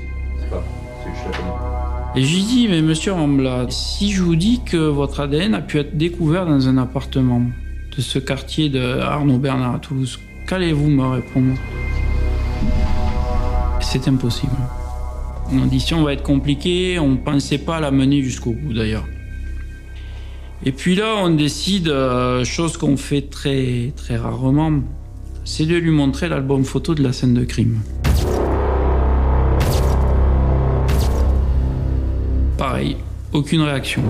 Et 2.13 2.24
je 2.24 2.36
lui 2.36 2.44
dis, 2.44 2.68
mais 2.68 2.82
monsieur 2.82 3.13
Rambla, 3.13 3.68
si 3.70 4.12
je 4.12 4.22
vous 4.22 4.36
dis 4.36 4.60
que 4.65 4.75
votre 4.75 5.22
ADN 5.22 5.53
a 5.53 5.62
pu 5.62 5.80
être 5.80 5.98
découvert 5.98 6.46
dans 6.46 6.68
un 6.68 6.77
appartement 6.77 7.41
de 7.96 8.01
ce 8.01 8.20
quartier 8.20 8.68
de 8.68 8.82
Arnaud 9.00 9.38
Bernard 9.38 9.75
à 9.75 9.80
Toulouse, 9.80 10.20
qu'allez-vous 10.46 10.89
me 10.89 11.08
répondre? 11.08 11.53
C'est 13.80 14.10
impossible. 14.10 14.51
L'audition 15.53 16.03
va 16.03 16.12
être 16.12 16.24
compliquée, 16.24 17.00
on 17.00 17.12
ne 17.12 17.15
pensait 17.18 17.60
pas 17.60 17.80
la 17.80 17.91
mener 17.91 18.22
jusqu'au 18.22 18.51
bout 18.51 18.74
d'ailleurs. 18.74 19.06
Et 20.65 20.74
puis 20.74 20.96
là, 20.96 21.15
on 21.18 21.30
décide, 21.30 21.88
euh, 21.88 22.44
chose 22.44 22.75
qu'on 22.75 22.98
fait 22.98 23.30
très, 23.30 23.94
très 23.96 24.18
rarement, 24.18 24.82
c'est 25.46 25.65
de 25.65 25.77
lui 25.77 25.91
montrer 25.91 26.27
l'album 26.27 26.65
photo 26.65 26.94
de 26.94 27.03
la 27.03 27.13
scène 27.13 27.34
de 27.34 27.46
crime. 27.46 27.80
Pareil, 32.62 32.96
aucune 33.34 33.62
réaction. 33.62 34.03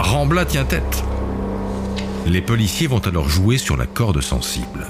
Rambla 0.00 0.44
tient 0.44 0.64
tête. 0.64 1.04
Les 2.26 2.42
policiers 2.42 2.88
vont 2.88 2.98
alors 2.98 3.28
jouer 3.28 3.56
sur 3.56 3.76
la 3.76 3.86
corde 3.86 4.20
sensible. 4.20 4.84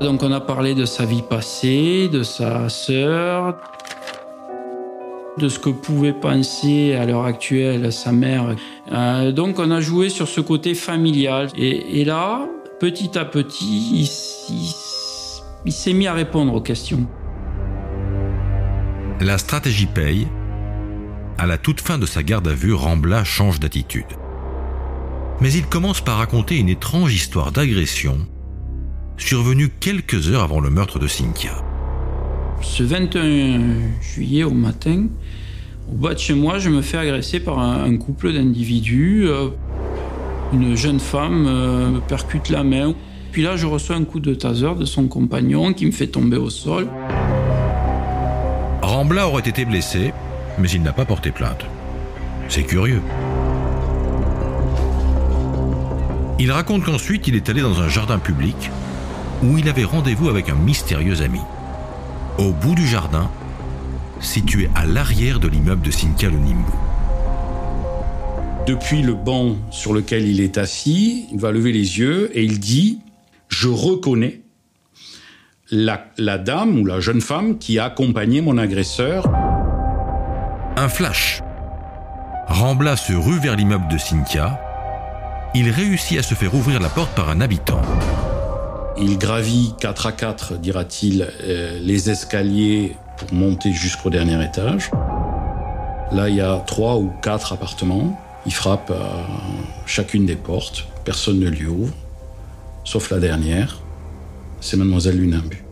Donc 0.00 0.22
on 0.22 0.30
a 0.30 0.38
parlé 0.38 0.76
de 0.76 0.84
sa 0.84 1.06
vie 1.06 1.22
passée, 1.28 2.08
de 2.08 2.22
sa 2.22 2.68
sœur, 2.68 3.56
de 5.36 5.48
ce 5.48 5.58
que 5.58 5.70
pouvait 5.70 6.12
penser 6.12 6.94
à 6.94 7.06
l'heure 7.06 7.24
actuelle 7.24 7.92
sa 7.92 8.12
mère. 8.12 8.54
Euh, 8.92 9.32
donc 9.32 9.58
on 9.58 9.72
a 9.72 9.80
joué 9.80 10.10
sur 10.10 10.28
ce 10.28 10.40
côté 10.40 10.74
familial. 10.74 11.48
Et, 11.56 12.04
là, 12.04 12.46
petit 12.78 13.18
à 13.18 13.24
petit, 13.24 14.08
il 15.64 15.72
s'est 15.72 15.92
mis 15.92 16.06
à 16.06 16.14
répondre 16.14 16.54
aux 16.54 16.60
questions. 16.60 17.04
La 19.20 19.38
stratégie 19.38 19.86
paye 19.86 20.28
à 21.40 21.46
la 21.46 21.56
toute 21.56 21.80
fin 21.80 21.96
de 21.96 22.04
sa 22.04 22.22
garde 22.22 22.46
à 22.48 22.52
vue, 22.52 22.74
Rambla 22.74 23.24
change 23.24 23.60
d'attitude. 23.60 24.04
Mais 25.40 25.50
il 25.50 25.64
commence 25.64 26.02
par 26.02 26.18
raconter 26.18 26.58
une 26.58 26.68
étrange 26.68 27.14
histoire 27.14 27.50
d'agression 27.50 28.18
survenue 29.16 29.70
quelques 29.80 30.28
heures 30.28 30.42
avant 30.42 30.60
le 30.60 30.68
meurtre 30.68 30.98
de 30.98 31.06
Cynthia. 31.06 31.52
Ce 32.60 32.82
21 32.82 33.60
juillet 34.02 34.44
au 34.44 34.50
matin, 34.50 35.06
au 35.90 35.94
bas 35.94 36.12
de 36.12 36.18
chez 36.18 36.34
moi, 36.34 36.58
je 36.58 36.68
me 36.68 36.82
fais 36.82 36.98
agresser 36.98 37.40
par 37.40 37.58
un, 37.58 37.96
couple 37.96 38.34
d'individus. 38.34 39.26
Euh, 39.26 39.48
une 40.52 40.76
jeune 40.76 41.00
femme 41.00 41.46
euh, 41.48 41.88
me 41.88 42.00
percute 42.00 42.50
la 42.50 42.64
main. 42.64 42.92
Puis 43.32 43.40
là, 43.42 43.56
je 43.56 43.64
reçois 43.64 43.96
un 43.96 44.04
coup 44.04 44.20
de 44.20 44.34
taser 44.34 44.74
de 44.78 44.84
son 44.84 45.08
compagnon 45.08 45.72
qui 45.72 45.86
me 45.86 45.92
fait 45.92 46.08
tomber 46.08 46.36
au 46.36 46.50
sol. 46.50 46.86
Rambla 48.82 49.26
aurait 49.26 49.48
été 49.48 49.64
blessé, 49.64 50.12
mais 50.58 50.70
il 50.70 50.82
n'a 50.82 50.92
pas 50.92 51.04
porté 51.04 51.30
plainte. 51.30 51.64
C'est 52.48 52.64
curieux. 52.64 53.02
Il 56.38 56.50
raconte 56.52 56.84
qu'ensuite 56.84 57.28
il 57.28 57.34
est 57.34 57.48
allé 57.48 57.60
dans 57.60 57.80
un 57.80 57.88
jardin 57.88 58.18
public 58.18 58.70
où 59.42 59.58
il 59.58 59.68
avait 59.68 59.84
rendez-vous 59.84 60.28
avec 60.28 60.48
un 60.48 60.54
mystérieux 60.54 61.22
ami. 61.22 61.40
Au 62.38 62.52
bout 62.52 62.74
du 62.74 62.86
jardin, 62.86 63.30
situé 64.20 64.70
à 64.74 64.86
l'arrière 64.86 65.38
de 65.38 65.48
l'immeuble 65.48 65.82
de 65.82 65.90
Cynthia 65.90 66.30
Nimbu. 66.30 66.72
Depuis 68.66 69.02
le 69.02 69.14
banc 69.14 69.56
sur 69.70 69.92
lequel 69.92 70.26
il 70.26 70.40
est 70.40 70.58
assis, 70.58 71.26
il 71.32 71.38
va 71.38 71.50
lever 71.52 71.72
les 71.72 71.98
yeux 71.98 72.30
et 72.34 72.42
il 72.42 72.60
dit 72.60 72.98
Je 73.48 73.68
reconnais 73.68 74.40
la 75.70 76.38
dame 76.38 76.80
ou 76.80 76.84
la 76.84 77.00
jeune 77.00 77.20
femme 77.20 77.58
qui 77.58 77.78
a 77.78 77.84
accompagné 77.84 78.40
mon 78.40 78.58
agresseur. 78.58 79.24
Un 80.76 80.88
flash. 80.88 81.42
Rambla 82.46 82.96
se 82.96 83.12
rue 83.12 83.38
vers 83.38 83.56
l'immeuble 83.56 83.88
de 83.88 83.98
Cynthia. 83.98 84.60
Il 85.54 85.70
réussit 85.70 86.18
à 86.18 86.22
se 86.22 86.34
faire 86.34 86.54
ouvrir 86.54 86.80
la 86.80 86.88
porte 86.88 87.14
par 87.14 87.28
un 87.28 87.40
habitant. 87.40 87.80
Il 88.96 89.18
gravit 89.18 89.74
4 89.80 90.06
à 90.06 90.12
4, 90.12 90.58
dira-t-il, 90.58 91.28
euh, 91.42 91.78
les 91.80 92.10
escaliers 92.10 92.96
pour 93.16 93.32
monter 93.32 93.72
jusqu'au 93.72 94.10
dernier 94.10 94.42
étage. 94.44 94.90
Là, 96.12 96.28
il 96.28 96.36
y 96.36 96.40
a 96.40 96.56
3 96.66 96.96
ou 96.96 97.12
4 97.22 97.52
appartements. 97.52 98.18
Il 98.46 98.52
frappe 98.52 98.90
à 98.90 99.26
chacune 99.86 100.26
des 100.26 100.36
portes. 100.36 100.86
Personne 101.04 101.40
ne 101.40 101.48
lui 101.48 101.66
ouvre, 101.66 101.94
sauf 102.84 103.10
la 103.10 103.18
dernière. 103.18 103.80
C'est 104.60 104.76
mademoiselle 104.76 105.18
Lunimbu. 105.18 105.64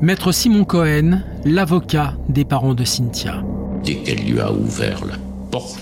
Maître 0.00 0.32
Simon 0.32 0.64
Cohen, 0.64 1.22
l'avocat 1.44 2.14
des 2.28 2.44
parents 2.44 2.74
de 2.74 2.84
Cynthia. 2.84 3.42
Dès 3.84 3.96
qu'elle 3.96 4.24
lui 4.24 4.40
a 4.40 4.52
ouvert 4.52 5.04
la 5.06 5.16
porte, 5.50 5.78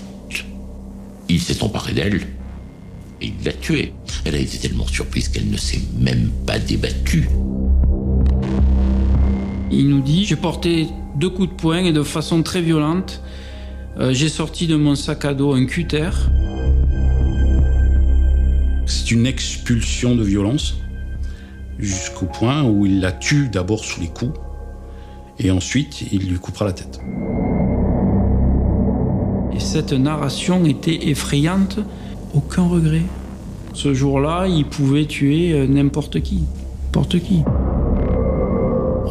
il 1.27 1.39
s'est 1.39 1.63
emparé 1.63 1.93
d'elle 1.93 2.21
et 3.21 3.27
il 3.27 3.45
l'a 3.45 3.53
tuée. 3.53 3.93
Elle 4.25 4.35
a 4.35 4.39
été 4.39 4.57
tellement 4.57 4.87
surprise 4.87 5.29
qu'elle 5.29 5.49
ne 5.49 5.57
s'est 5.57 5.81
même 5.97 6.29
pas 6.45 6.59
débattue. 6.59 7.29
Il 9.71 9.89
nous 9.89 10.01
dit, 10.01 10.25
j'ai 10.25 10.35
porté 10.35 10.87
deux 11.15 11.29
coups 11.29 11.49
de 11.49 11.53
poing 11.53 11.83
et 11.83 11.91
de 11.91 12.03
façon 12.03 12.41
très 12.41 12.61
violente, 12.61 13.21
euh, 13.99 14.13
j'ai 14.13 14.29
sorti 14.29 14.65
de 14.65 14.75
mon 14.75 14.95
sac 14.95 15.25
à 15.25 15.33
dos 15.33 15.53
un 15.53 15.65
cutter. 15.65 16.09
C'est 18.85 19.11
une 19.11 19.25
expulsion 19.25 20.15
de 20.15 20.23
violence 20.23 20.77
jusqu'au 21.77 22.25
point 22.25 22.63
où 22.63 22.85
il 22.85 23.01
la 23.01 23.11
tue 23.11 23.49
d'abord 23.49 23.83
sous 23.83 24.01
les 24.01 24.07
coups 24.07 24.39
et 25.37 25.51
ensuite 25.51 26.03
il 26.11 26.29
lui 26.29 26.39
coupera 26.39 26.65
la 26.65 26.73
tête. 26.73 26.99
Et 29.69 29.71
cette 29.71 29.93
narration 29.93 30.65
était 30.65 31.09
effrayante, 31.09 31.77
aucun 32.33 32.63
regret. 32.63 33.03
Ce 33.73 33.93
jour-là, 33.93 34.47
il 34.47 34.65
pouvait 34.65 35.05
tuer 35.05 35.53
euh, 35.53 35.67
n'importe 35.67 36.21
qui, 36.21 36.45
n'importe 36.85 37.19
qui. 37.19 37.43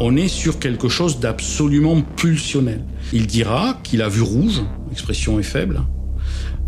On 0.01 0.17
est 0.17 0.27
sur 0.27 0.59
quelque 0.59 0.89
chose 0.89 1.21
d'absolument 1.21 2.01
pulsionnel. 2.01 2.81
Il 3.13 3.25
dira 3.25 3.79
qu'il 3.83 4.01
a 4.01 4.09
vu 4.09 4.21
rouge, 4.21 4.61
l'expression 4.89 5.39
est 5.39 5.43
faible, 5.43 5.81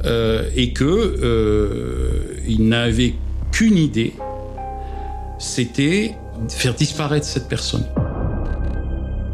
euh, 0.06 0.50
et 0.56 0.72
que 0.72 0.86
euh, 0.86 2.40
il 2.48 2.70
n'avait 2.70 3.16
qu'une 3.52 3.78
idée, 3.78 4.14
c'était 5.38 6.16
faire 6.48 6.76
disparaître 6.76 7.26
cette 7.26 7.50
personne. 7.50 7.86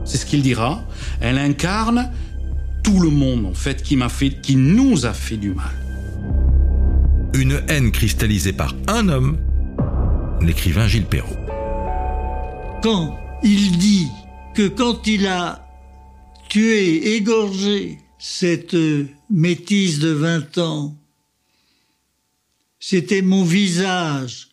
c'est 0.03 0.17
ce 0.17 0.25
qu'il 0.25 0.41
dira. 0.41 0.81
Elle 1.21 1.37
incarne 1.37 2.09
tout 2.87 3.01
le 3.01 3.09
monde, 3.09 3.45
en 3.45 3.53
fait, 3.53 3.83
qui 3.83 3.97
m'a 3.97 4.07
fait, 4.07 4.39
qui 4.41 4.55
nous 4.55 5.05
a 5.05 5.13
fait 5.13 5.35
du 5.35 5.53
mal. 5.53 5.75
Une 7.33 7.61
haine 7.67 7.91
cristallisée 7.91 8.53
par 8.53 8.73
un 8.87 9.09
homme, 9.09 9.37
l'écrivain 10.41 10.87
Gilles 10.87 11.05
Perrault. 11.05 11.35
Quand 12.81 13.19
il 13.43 13.77
dit 13.77 14.07
que 14.55 14.69
quand 14.69 15.05
il 15.05 15.27
a 15.27 15.67
tué, 16.47 17.15
égorgé 17.17 17.97
cette 18.19 18.77
métisse 19.29 19.99
de 19.99 20.11
20 20.11 20.57
ans, 20.59 20.97
c'était 22.79 23.21
mon 23.21 23.43
visage 23.43 24.47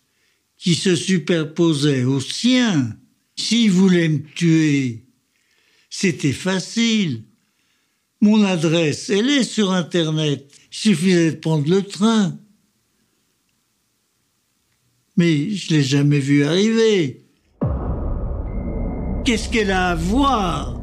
qui 0.58 0.74
se 0.74 0.96
superposait 0.96 2.02
au 2.02 2.18
sien. 2.18 2.96
S'il 3.36 3.70
voulait 3.70 4.08
me 4.08 4.24
tuer, 4.24 5.04
c'était 5.88 6.32
facile. 6.32 7.22
Mon 8.24 8.42
adresse, 8.42 9.10
elle 9.10 9.28
est 9.28 9.44
sur 9.44 9.70
Internet. 9.70 10.50
Il 10.72 10.74
suffisait 10.74 11.32
de 11.32 11.36
prendre 11.36 11.68
le 11.68 11.82
train. 11.82 12.32
Mais 15.18 15.50
je 15.50 15.74
l'ai 15.74 15.82
jamais 15.82 16.20
vu 16.20 16.42
arriver. 16.42 17.26
Qu'est-ce 19.26 19.50
qu'elle 19.50 19.70
a 19.70 19.90
à 19.90 19.94
voir, 19.94 20.80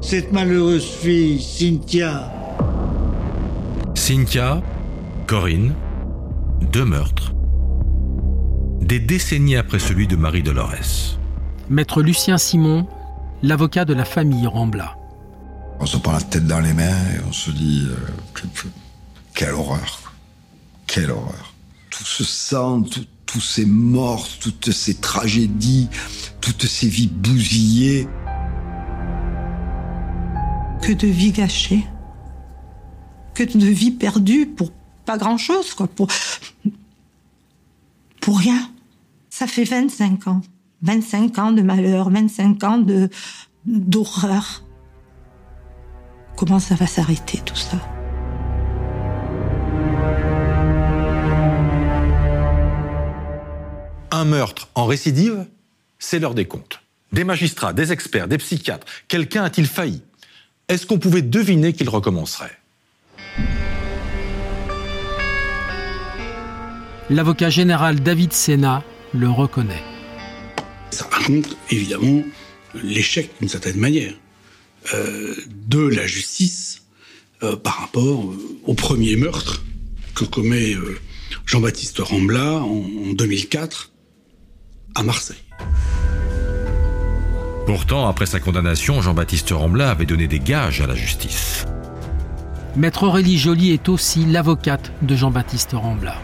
cette 0.00 0.32
malheureuse 0.32 0.84
fille, 0.84 1.40
Cynthia? 1.40 2.28
Cynthia, 3.94 4.60
Corinne, 5.28 5.76
deux 6.72 6.84
meurtres. 6.84 7.32
Des 8.80 8.98
décennies 8.98 9.54
après 9.54 9.78
celui 9.78 10.08
de 10.08 10.16
Marie 10.16 10.42
Dolores. 10.42 11.20
Maître 11.68 12.02
Lucien 12.02 12.36
Simon, 12.36 12.88
l'avocat 13.44 13.84
de 13.84 13.94
la 13.94 14.04
famille 14.04 14.48
Rambla. 14.48 14.99
On 15.82 15.86
se 15.86 15.96
prend 15.96 16.12
la 16.12 16.20
tête 16.20 16.46
dans 16.46 16.60
les 16.60 16.74
mains 16.74 17.04
et 17.14 17.24
on 17.26 17.32
se 17.32 17.50
dit 17.50 17.88
euh, 17.88 17.96
quelle 19.34 19.54
horreur, 19.54 20.12
quelle 20.86 21.10
horreur. 21.10 21.54
Tout 21.88 22.04
ce 22.04 22.22
sang, 22.22 22.82
tous 23.24 23.40
ces 23.40 23.64
morts, 23.64 24.28
toutes 24.40 24.72
ces 24.72 24.94
tragédies, 24.94 25.88
toutes 26.42 26.66
ces 26.66 26.86
vies 26.86 27.06
bousillées. 27.06 28.06
Que 30.82 30.92
de 30.92 31.06
vies 31.06 31.32
gâchées, 31.32 31.86
que 33.34 33.44
de 33.44 33.66
vies 33.66 33.90
perdues 33.90 34.46
pour 34.46 34.72
pas 35.06 35.16
grand-chose, 35.16 35.72
quoi, 35.72 35.86
pour 35.86 36.08
pour 38.20 38.38
rien. 38.38 38.70
Ça 39.30 39.46
fait 39.46 39.64
25 39.64 40.28
ans, 40.28 40.42
25 40.82 41.38
ans 41.38 41.52
de 41.52 41.62
malheur, 41.62 42.10
25 42.10 42.64
ans 42.64 42.78
de 42.78 43.08
d'horreur. 43.64 44.62
Comment 46.40 46.58
ça 46.58 46.74
va 46.74 46.86
s'arrêter 46.86 47.38
tout 47.44 47.54
ça 47.54 47.76
Un 54.10 54.24
meurtre 54.24 54.70
en 54.74 54.86
récidive, 54.86 55.44
c'est 55.98 56.18
l'heure 56.18 56.32
des 56.34 56.46
comptes. 56.46 56.80
Des 57.12 57.24
magistrats, 57.24 57.74
des 57.74 57.92
experts, 57.92 58.26
des 58.26 58.38
psychiatres, 58.38 58.86
quelqu'un 59.06 59.44
a-t-il 59.44 59.66
failli? 59.66 60.00
Est-ce 60.68 60.86
qu'on 60.86 60.98
pouvait 60.98 61.20
deviner 61.20 61.74
qu'il 61.74 61.90
recommencerait? 61.90 62.58
L'avocat 67.10 67.50
général 67.50 68.00
David 68.00 68.32
Sena 68.32 68.82
le 69.12 69.28
reconnaît. 69.28 69.82
Ça 70.90 71.06
raconte 71.10 71.54
évidemment 71.70 72.22
l'échec 72.82 73.30
d'une 73.40 73.50
certaine 73.50 73.76
manière 73.76 74.14
de 74.92 75.86
la 75.86 76.06
justice 76.06 76.80
euh, 77.42 77.56
par 77.56 77.80
rapport 77.80 78.22
euh, 78.22 78.36
au 78.66 78.74
premier 78.74 79.16
meurtre 79.16 79.62
que 80.14 80.24
commet 80.24 80.76
Jean-Baptiste 81.46 81.98
Rambla 82.00 82.56
en, 82.56 82.84
en 83.08 83.12
2004 83.14 83.92
à 84.94 85.02
Marseille. 85.02 85.42
Pourtant, 87.64 88.06
après 88.08 88.26
sa 88.26 88.40
condamnation, 88.40 89.00
Jean-Baptiste 89.00 89.50
Rambla 89.52 89.90
avait 89.90 90.04
donné 90.04 90.26
des 90.26 90.38
gages 90.38 90.82
à 90.82 90.86
la 90.86 90.94
justice. 90.94 91.64
Maître 92.76 93.04
Aurélie 93.04 93.38
Joly 93.38 93.70
est 93.70 93.88
aussi 93.88 94.26
l'avocate 94.26 94.92
de 95.00 95.16
Jean-Baptiste 95.16 95.72
Rambla. 95.72 96.16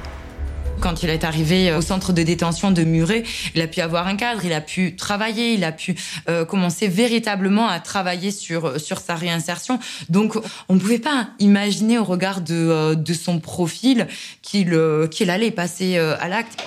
Quand 0.80 1.02
il 1.02 1.10
est 1.10 1.24
arrivé 1.24 1.72
au 1.72 1.80
centre 1.80 2.12
de 2.12 2.22
détention 2.22 2.70
de 2.70 2.84
Muret, 2.84 3.24
il 3.54 3.60
a 3.60 3.66
pu 3.66 3.80
avoir 3.80 4.06
un 4.06 4.16
cadre, 4.16 4.44
il 4.44 4.52
a 4.52 4.60
pu 4.60 4.94
travailler, 4.94 5.54
il 5.54 5.64
a 5.64 5.72
pu 5.72 5.94
euh, 6.28 6.44
commencer 6.44 6.86
véritablement 6.88 7.68
à 7.68 7.80
travailler 7.80 8.30
sur 8.30 8.80
sur 8.80 8.98
sa 8.98 9.14
réinsertion. 9.14 9.78
Donc, 10.08 10.36
on 10.68 10.74
ne 10.74 10.80
pouvait 10.80 10.98
pas 10.98 11.28
imaginer 11.38 11.98
au 11.98 12.04
regard 12.04 12.40
de, 12.40 12.54
euh, 12.54 12.94
de 12.94 13.14
son 13.14 13.40
profil 13.40 14.06
qu'il 14.42 14.74
euh, 14.74 15.06
qu'il 15.06 15.30
allait 15.30 15.50
passer 15.50 15.96
euh, 15.96 16.16
à 16.20 16.28
l'acte. 16.28 16.60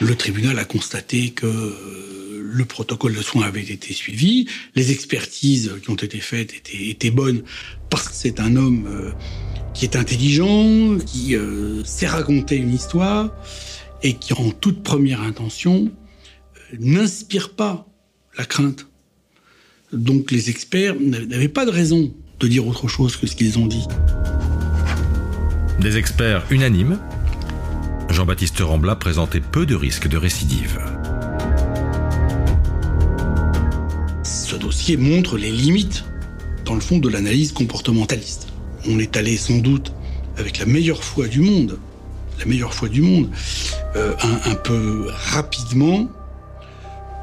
Le 0.00 0.14
tribunal 0.14 0.58
a 0.58 0.64
constaté 0.64 1.30
que 1.30 1.46
euh, 1.46 2.40
le 2.40 2.64
protocole 2.64 3.14
de 3.14 3.22
soins 3.22 3.46
avait 3.46 3.60
été 3.62 3.92
suivi, 3.92 4.46
les 4.74 4.90
expertises 4.92 5.72
qui 5.82 5.90
ont 5.90 5.96
été 5.96 6.18
faites 6.18 6.54
étaient, 6.54 6.88
étaient 6.88 7.10
bonnes 7.10 7.42
parce 7.90 8.08
que 8.08 8.14
c'est 8.14 8.40
un 8.40 8.56
homme 8.56 8.86
euh, 8.88 9.12
qui 9.74 9.84
est 9.84 9.96
intelligent, 9.96 10.98
qui 11.04 11.36
euh, 11.36 11.82
sait 11.84 12.06
raconter 12.06 12.56
une 12.56 12.72
histoire 12.72 13.30
et 14.02 14.14
qui, 14.14 14.32
en 14.32 14.50
toute 14.50 14.82
première 14.82 15.22
intention, 15.22 15.90
euh, 16.72 16.76
n'inspire 16.80 17.50
pas 17.50 17.86
la 18.36 18.44
crainte. 18.44 18.86
Donc 19.92 20.30
les 20.30 20.50
experts 20.50 20.96
n'avaient 21.00 21.48
pas 21.48 21.64
de 21.64 21.70
raison 21.70 22.12
de 22.40 22.46
dire 22.46 22.66
autre 22.66 22.88
chose 22.88 23.16
que 23.16 23.26
ce 23.26 23.34
qu'ils 23.34 23.58
ont 23.58 23.66
dit. 23.66 23.86
Des 25.80 25.96
experts 25.96 26.44
unanimes, 26.50 26.98
Jean-Baptiste 28.10 28.60
Rambla 28.60 28.96
présentait 28.96 29.40
peu 29.40 29.64
de 29.64 29.74
risques 29.74 30.08
de 30.08 30.16
récidive. 30.16 30.78
Ce 34.24 34.56
dossier 34.56 34.96
montre 34.96 35.38
les 35.38 35.50
limites, 35.50 36.04
dans 36.64 36.74
le 36.74 36.80
fond, 36.80 36.98
de 36.98 37.08
l'analyse 37.08 37.52
comportementaliste. 37.52 38.47
On 38.86 38.98
est 38.98 39.16
allé 39.16 39.36
sans 39.36 39.58
doute 39.58 39.92
avec 40.36 40.58
la 40.58 40.66
meilleure 40.66 41.02
foi 41.02 41.26
du 41.26 41.40
monde, 41.40 41.78
la 42.38 42.44
meilleure 42.44 42.72
foi 42.72 42.88
du 42.88 43.02
monde, 43.02 43.30
euh, 43.96 44.14
un, 44.44 44.54
peu 44.54 45.08
rapidement 45.10 46.08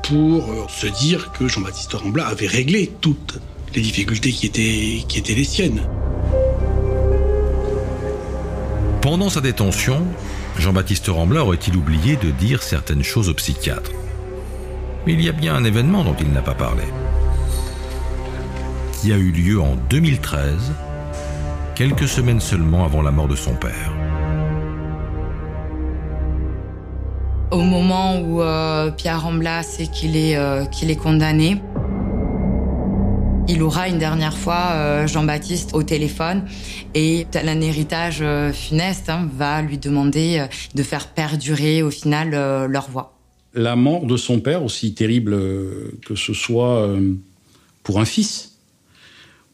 pour 0.03 0.51
euh, 0.51 0.65
se 0.67 0.87
dire 0.87 1.31
que 1.31 1.47
Jean-Baptiste 1.47 1.93
Rambla 1.93 2.27
avait 2.27 2.47
réglé 2.47 2.91
toutes 3.01 3.39
les 3.73 3.81
difficultés 3.81 4.31
qui 4.31 4.45
étaient, 4.45 5.03
qui 5.07 5.19
étaient 5.19 5.33
les 5.33 5.43
siennes. 5.43 5.81
Pendant 9.01 9.29
sa 9.29 9.41
détention, 9.41 10.03
Jean-Baptiste 10.57 11.07
Rambla 11.07 11.43
aurait-il 11.43 11.75
oublié 11.75 12.15
de 12.15 12.31
dire 12.31 12.63
certaines 12.63 13.03
choses 13.03 13.29
au 13.29 13.33
psychiatre? 13.33 13.91
Mais 15.05 15.13
il 15.13 15.21
y 15.21 15.29
a 15.29 15.33
bien 15.33 15.55
un 15.55 15.63
événement 15.63 16.03
dont 16.03 16.15
il 16.19 16.31
n'a 16.31 16.41
pas 16.41 16.55
parlé. 16.55 16.83
Qui 18.99 19.13
a 19.13 19.17
eu 19.17 19.31
lieu 19.31 19.61
en 19.61 19.75
2013, 19.89 20.71
quelques 21.75 22.07
semaines 22.07 22.39
seulement 22.39 22.85
avant 22.85 23.01
la 23.01 23.11
mort 23.11 23.27
de 23.27 23.35
son 23.35 23.53
père. 23.55 23.91
Au 27.51 27.61
moment 27.61 28.19
où 28.19 28.41
euh, 28.41 28.91
Pierre 28.91 29.21
Rambla 29.21 29.61
sait 29.61 29.87
qu'il 29.87 30.15
est, 30.15 30.37
euh, 30.37 30.65
qu'il 30.65 30.89
est 30.89 30.95
condamné, 30.95 31.61
il 33.47 33.61
aura 33.61 33.89
une 33.89 33.99
dernière 33.99 34.35
fois 34.35 34.71
euh, 34.71 35.07
Jean-Baptiste 35.07 35.71
au 35.73 35.83
téléphone 35.83 36.45
et 36.95 37.27
tel 37.29 37.47
un 37.49 37.61
héritage 37.61 38.19
euh, 38.21 38.51
funeste 38.51 39.09
hein, 39.09 39.29
va 39.37 39.61
lui 39.61 39.77
demander 39.77 40.39
euh, 40.39 40.47
de 40.73 40.81
faire 40.81 41.09
perdurer 41.09 41.83
au 41.83 41.91
final 41.91 42.31
euh, 42.33 42.67
leur 42.67 42.89
voix. 42.89 43.17
La 43.53 43.75
mort 43.75 44.05
de 44.05 44.17
son 44.17 44.39
père, 44.39 44.63
aussi 44.63 44.93
terrible 44.93 45.37
que 46.05 46.15
ce 46.15 46.33
soit 46.33 46.89
pour 47.83 48.01
un 48.01 48.05
fils, 48.05 48.57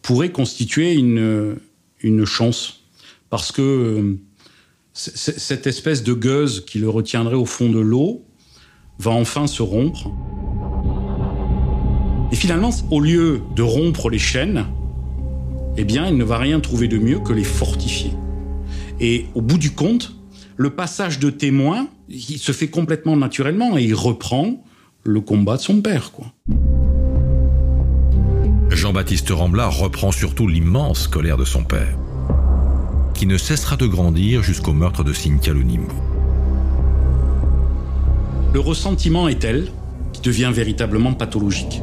pourrait 0.02 0.32
constituer 0.32 0.94
une, 0.94 1.56
une 2.04 2.26
chance. 2.26 2.84
Parce 3.30 3.52
que 3.52 4.18
cette 4.94 5.68
espèce 5.68 6.04
de 6.04 6.14
gueuse 6.14 6.66
qui 6.66 6.80
le 6.80 6.90
retiendrait 6.90 7.36
au 7.36 7.46
fond 7.46 7.70
de 7.70 7.80
l'eau 7.80 8.26
va 9.00 9.12
enfin 9.12 9.48
se 9.48 9.62
rompre. 9.62 10.12
Et 12.32 12.36
finalement, 12.36 12.72
au 12.92 13.00
lieu 13.00 13.42
de 13.56 13.62
rompre 13.62 14.10
les 14.10 14.20
chaînes, 14.20 14.66
eh 15.78 15.84
bien, 15.84 16.08
il 16.08 16.18
ne 16.18 16.24
va 16.24 16.38
rien 16.38 16.60
trouver 16.60 16.88
de 16.88 16.98
mieux 16.98 17.20
que 17.20 17.34
les 17.34 17.44
fortifier. 17.44 18.12
Et 19.00 19.26
au 19.34 19.42
bout 19.42 19.58
du 19.58 19.72
compte, 19.72 20.16
le 20.58 20.70
passage 20.70 21.20
de 21.20 21.30
témoin, 21.30 21.88
il 22.10 22.38
se 22.38 22.52
fait 22.52 22.68
complètement 22.68 23.16
naturellement 23.16 23.78
et 23.78 23.84
il 23.84 23.96
reprend 23.96 24.64
le 25.04 25.22
combat 25.22 25.58
de 25.58 25.62
son 25.62 25.82
père, 25.82 26.12
quoi. 26.12 26.34
Jean-Baptiste 28.72 29.32
Rambla 29.32 29.68
reprend 29.68 30.14
surtout 30.14 30.48
l'immense 30.48 31.10
colère 31.10 31.36
de 31.36 31.44
son 31.44 31.64
père, 31.64 31.98
qui 33.14 33.26
ne 33.26 33.38
cessera 33.38 33.76
de 33.76 33.86
grandir 33.86 34.44
jusqu'au 34.44 34.72
meurtre 34.72 35.04
de 35.04 35.12
Cynthia 35.12 35.54
Lunimbo. 35.54 35.92
Le 38.54 38.60
ressentiment 38.62 39.28
est 39.28 39.40
tel 39.40 39.70
qu'il 40.14 40.24
devient 40.24 40.52
véritablement 40.54 41.14
pathologique. 41.14 41.82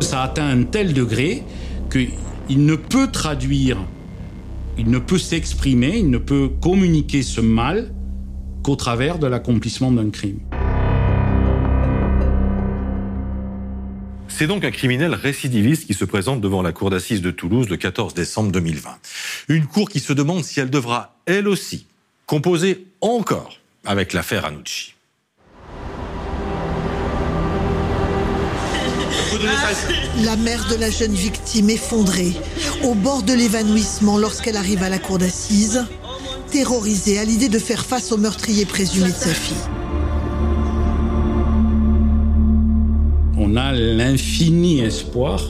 ça 0.00 0.22
atteint 0.22 0.46
un 0.46 0.62
tel 0.62 0.94
degré 0.94 1.42
qu'il 1.90 2.64
ne 2.64 2.76
peut 2.76 3.08
traduire, 3.10 3.78
il 4.78 4.90
ne 4.90 4.98
peut 4.98 5.18
s'exprimer, 5.18 5.98
il 5.98 6.10
ne 6.10 6.18
peut 6.18 6.50
communiquer 6.60 7.22
ce 7.22 7.40
mal 7.40 7.92
qu'au 8.62 8.76
travers 8.76 9.18
de 9.18 9.26
l'accomplissement 9.26 9.90
d'un 9.90 10.10
crime. 10.10 10.38
C'est 14.42 14.48
donc 14.48 14.64
un 14.64 14.72
criminel 14.72 15.14
récidiviste 15.14 15.86
qui 15.86 15.94
se 15.94 16.04
présente 16.04 16.40
devant 16.40 16.62
la 16.62 16.72
cour 16.72 16.90
d'assises 16.90 17.22
de 17.22 17.30
Toulouse 17.30 17.68
le 17.68 17.76
14 17.76 18.12
décembre 18.12 18.50
2020. 18.50 18.90
Une 19.46 19.66
cour 19.68 19.88
qui 19.88 20.00
se 20.00 20.12
demande 20.12 20.42
si 20.42 20.58
elle 20.58 20.68
devra, 20.68 21.14
elle 21.26 21.46
aussi, 21.46 21.86
composer 22.26 22.88
encore 23.00 23.60
avec 23.84 24.12
l'affaire 24.12 24.44
Anucci. 24.44 24.94
La 30.24 30.34
mère 30.34 30.66
de 30.68 30.74
la 30.74 30.90
jeune 30.90 31.14
victime 31.14 31.70
effondrée, 31.70 32.32
au 32.82 32.96
bord 32.96 33.22
de 33.22 33.34
l'évanouissement 33.34 34.18
lorsqu'elle 34.18 34.56
arrive 34.56 34.82
à 34.82 34.88
la 34.88 34.98
cour 34.98 35.18
d'assises, 35.18 35.86
terrorisée 36.50 37.20
à 37.20 37.24
l'idée 37.24 37.48
de 37.48 37.60
faire 37.60 37.84
face 37.84 38.10
au 38.10 38.16
meurtrier 38.16 38.66
présumé 38.66 39.12
de 39.12 39.16
sa 39.16 39.32
fille. 39.32 39.54
On 43.36 43.56
a 43.56 43.72
l'infini 43.72 44.80
espoir 44.80 45.42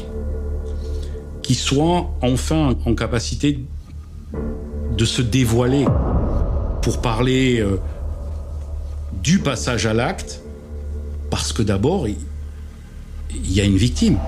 qu'il 1.43 1.57
soit 1.57 2.11
enfin 2.23 2.77
en 2.87 2.95
capacité 2.95 3.59
de 4.97 5.05
se 5.05 5.23
dévoiler 5.23 5.85
pour 6.83 7.01
parler 7.01 7.61
euh, 7.61 7.81
du 9.23 9.39
passage 9.39 9.87
à 9.87 9.95
l'acte, 9.95 10.43
parce 11.31 11.53
que 11.53 11.63
d'abord, 11.63 12.07
il 12.09 12.17
y 13.53 13.61
a 13.61 13.65
une 13.65 13.77
victime. 13.77 14.19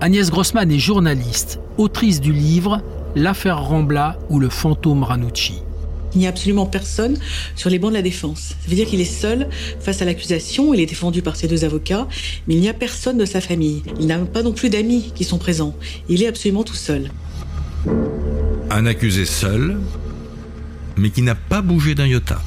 Agnès 0.00 0.30
Grossman 0.30 0.70
est 0.70 0.78
journaliste, 0.78 1.60
autrice 1.78 2.20
du 2.20 2.32
livre 2.32 2.82
L'affaire 3.16 3.62
Rambla 3.62 4.18
ou 4.28 4.38
le 4.38 4.48
fantôme 4.48 5.02
Ranucci. 5.02 5.63
Il 6.14 6.18
n'y 6.18 6.26
a 6.26 6.30
absolument 6.30 6.66
personne 6.66 7.16
sur 7.56 7.70
les 7.70 7.78
bancs 7.78 7.90
de 7.90 7.96
la 7.96 8.02
défense. 8.02 8.54
Ça 8.60 8.68
veut 8.68 8.76
dire 8.76 8.86
qu'il 8.86 9.00
est 9.00 9.04
seul 9.04 9.48
face 9.80 10.02
à 10.02 10.04
l'accusation, 10.04 10.74
il 10.74 10.80
est 10.80 10.86
défendu 10.86 11.22
par 11.22 11.36
ses 11.36 11.48
deux 11.48 11.64
avocats, 11.64 12.08
mais 12.46 12.54
il 12.54 12.60
n'y 12.60 12.68
a 12.68 12.74
personne 12.74 13.18
de 13.18 13.24
sa 13.24 13.40
famille. 13.40 13.82
Il 13.98 14.06
n'a 14.06 14.18
pas 14.18 14.42
non 14.42 14.52
plus 14.52 14.70
d'amis 14.70 15.12
qui 15.14 15.24
sont 15.24 15.38
présents. 15.38 15.74
Il 16.08 16.22
est 16.22 16.28
absolument 16.28 16.64
tout 16.64 16.74
seul. 16.74 17.10
Un 18.70 18.86
accusé 18.86 19.24
seul, 19.24 19.78
mais 20.96 21.10
qui 21.10 21.22
n'a 21.22 21.34
pas 21.34 21.62
bougé 21.62 21.94
d'un 21.94 22.06
iota. 22.06 22.40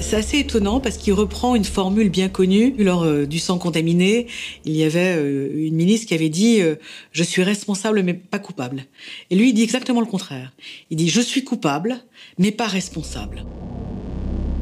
C'est 0.00 0.16
assez 0.16 0.38
étonnant 0.38 0.80
parce 0.80 0.96
qu'il 0.96 1.12
reprend 1.12 1.54
une 1.54 1.64
formule 1.64 2.08
bien 2.08 2.28
connue. 2.28 2.74
Lors 2.78 3.02
euh, 3.02 3.26
du 3.26 3.38
sang 3.38 3.58
contaminé, 3.58 4.26
il 4.64 4.76
y 4.76 4.84
avait 4.84 5.16
euh, 5.16 5.66
une 5.66 5.74
ministre 5.74 6.06
qui 6.06 6.14
avait 6.14 6.28
dit 6.28 6.62
euh, 6.62 6.76
Je 7.12 7.22
suis 7.22 7.42
responsable 7.42 8.02
mais 8.02 8.14
pas 8.14 8.38
coupable». 8.38 8.84
Et 9.30 9.36
lui, 9.36 9.50
il 9.50 9.52
dit 9.52 9.62
exactement 9.62 10.00
le 10.00 10.06
contraire. 10.06 10.52
Il 10.90 10.96
dit 10.96 11.08
«Je 11.10 11.20
suis 11.20 11.44
coupable 11.44 11.96
mais 12.38 12.52
pas 12.52 12.66
responsable». 12.66 13.44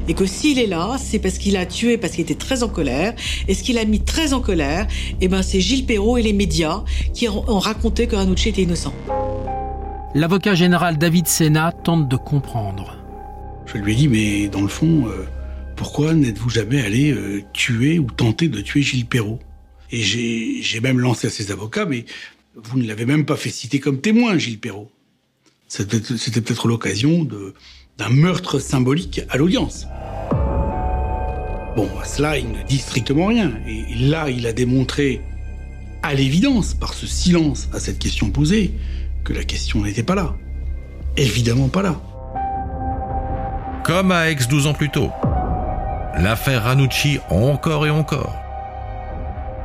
Et 0.09 0.15
que 0.15 0.25
s'il 0.25 0.59
est 0.59 0.67
là, 0.67 0.97
c'est 0.99 1.19
parce 1.19 1.37
qu'il 1.37 1.57
a 1.57 1.67
tué, 1.67 1.99
parce 1.99 2.13
qu'il 2.15 2.23
était 2.23 2.37
très 2.37 2.63
en 2.63 2.69
colère. 2.69 3.15
Et 3.49 3.55
ce 3.55 3.63
qu'il 3.63 3.77
a 3.79 3.85
mis 3.85 4.01
très 4.01 4.33
en 4.33 4.41
colère, 4.41 4.87
eh 5.21 5.27
ben, 5.27 5.43
c'est 5.43 5.61
Gilles 5.61 5.85
Perrault 5.85 6.17
et 6.17 6.23
les 6.23 6.33
médias 6.33 6.85
qui 7.13 7.29
ont 7.29 7.59
raconté 7.59 8.07
que 8.07 8.15
Ranucci 8.15 8.51
était 8.51 8.63
innocent. 8.63 8.95
L'avocat 10.15 10.55
général 10.55 10.97
David 10.97 11.27
Sena 11.27 11.73
tente 11.73 12.09
de 12.09 12.17
comprendre. 12.17 12.96
Je 13.67 13.79
lui 13.79 13.93
ai 13.93 13.97
dit, 13.97 14.09
mais 14.09 14.49
dans 14.49 14.63
le 14.63 14.69
fond, 14.69 15.09
euh, 15.09 15.25
pourquoi 15.77 16.15
n'êtes-vous 16.15 16.51
jamais 16.51 16.81
allé 16.81 17.13
euh, 17.13 17.43
tuer 17.53 17.99
ou 17.99 18.07
tenter 18.07 18.49
de 18.49 18.61
tuer 18.61 18.83
Gilles 18.83 19.07
Perrault? 19.07 19.41
Et 19.93 20.03
j'ai 20.03 20.81
même 20.81 20.99
lancé 20.99 21.27
à 21.27 21.31
ses 21.31 21.53
avocats, 21.53 21.87
mais 21.87 22.05
vous 22.57 22.79
ne 22.79 22.87
l'avez 22.89 23.07
même 23.07 23.25
pas 23.25 23.37
fait 23.37 23.51
citer 23.51 23.79
comme 23.79 24.01
témoin, 24.01 24.39
Gilles 24.39 24.59
Perrault. 24.59 24.91
C'était 25.69 26.01
peut-être 26.01 26.69
l'occasion 26.69 27.27
d'un 27.99 28.09
meurtre 28.09 28.59
symbolique 28.59 29.21
à 29.29 29.37
l'audience. 29.37 29.87
Bon, 31.77 31.89
à 32.01 32.05
cela, 32.05 32.39
il 32.39 32.51
ne 32.51 32.63
dit 32.63 32.79
strictement 32.79 33.27
rien. 33.27 33.53
Et 33.69 33.95
là, 33.97 34.31
il 34.31 34.47
a 34.47 34.53
démontré, 34.53 35.21
à 36.03 36.15
l'évidence, 36.15 36.75
par 36.75 36.95
ce 36.95 37.07
silence 37.07 37.69
à 37.73 37.81
cette 37.81 37.99
question 37.99 38.31
posée, 38.31 38.73
que 39.25 39.33
la 39.33 39.45
question 39.45 39.83
n'était 39.83 40.03
pas 40.03 40.15
là. 40.15 40.37
Évidemment 41.17 41.69
pas 41.69 41.83
là. 41.83 42.01
Comme 43.87 44.11
à 44.11 44.31
Aix 44.31 44.35
12 44.35 44.67
ans 44.67 44.75
plus 44.75 44.91
tôt. 44.91 45.13
L'affaire 46.19 46.65
Ranucci 46.65 47.21
encore 47.31 47.87
et 47.87 47.91
encore. 47.91 48.35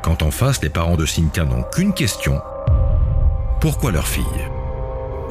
Quand 0.03 0.21
en 0.21 0.29
face, 0.29 0.61
les 0.61 0.69
parents 0.69 0.95
de 0.95 1.07
Cynthia 1.07 1.43
n'ont 1.43 1.63
qu'une 1.63 1.91
question. 1.91 2.39
Pourquoi 3.61 3.91
leur 3.91 4.07
fille? 4.07 4.23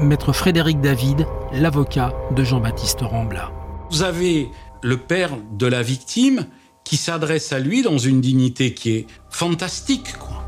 Maître 0.00 0.32
Frédéric 0.32 0.80
David, 0.80 1.24
l'avocat 1.52 2.12
de 2.32 2.42
Jean-Baptiste 2.42 3.02
Rambla. 3.02 3.52
Vous 3.92 4.02
avez 4.02 4.50
le 4.82 4.96
père 4.96 5.30
de 5.52 5.68
la 5.68 5.82
victime 5.82 6.46
qui 6.82 6.96
s'adresse 6.96 7.52
à 7.52 7.60
lui 7.60 7.82
dans 7.82 7.98
une 7.98 8.20
dignité 8.20 8.74
qui 8.74 8.90
est 8.90 9.06
fantastique, 9.28 10.18
quoi. 10.18 10.42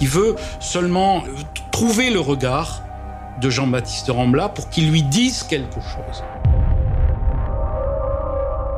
Il 0.00 0.08
veut 0.08 0.36
seulement 0.58 1.22
trouver 1.70 2.08
le 2.08 2.20
regard 2.20 2.82
de 3.40 3.50
Jean-Baptiste 3.50 4.08
Rambla 4.08 4.48
pour 4.48 4.68
qu'il 4.70 4.90
lui 4.90 5.02
dise 5.02 5.42
quelque 5.42 5.80
chose. 5.80 6.22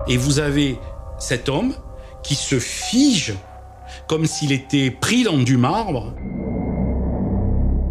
Et 0.09 0.17
vous 0.17 0.38
avez 0.38 0.79
cet 1.19 1.49
homme 1.49 1.75
qui 2.23 2.35
se 2.35 2.59
fige 2.59 3.35
comme 4.07 4.27
s'il 4.27 4.53
était 4.53 4.90
pris 4.90 5.25
dans 5.25 5.38
du 5.38 5.57
marbre. 5.57 6.14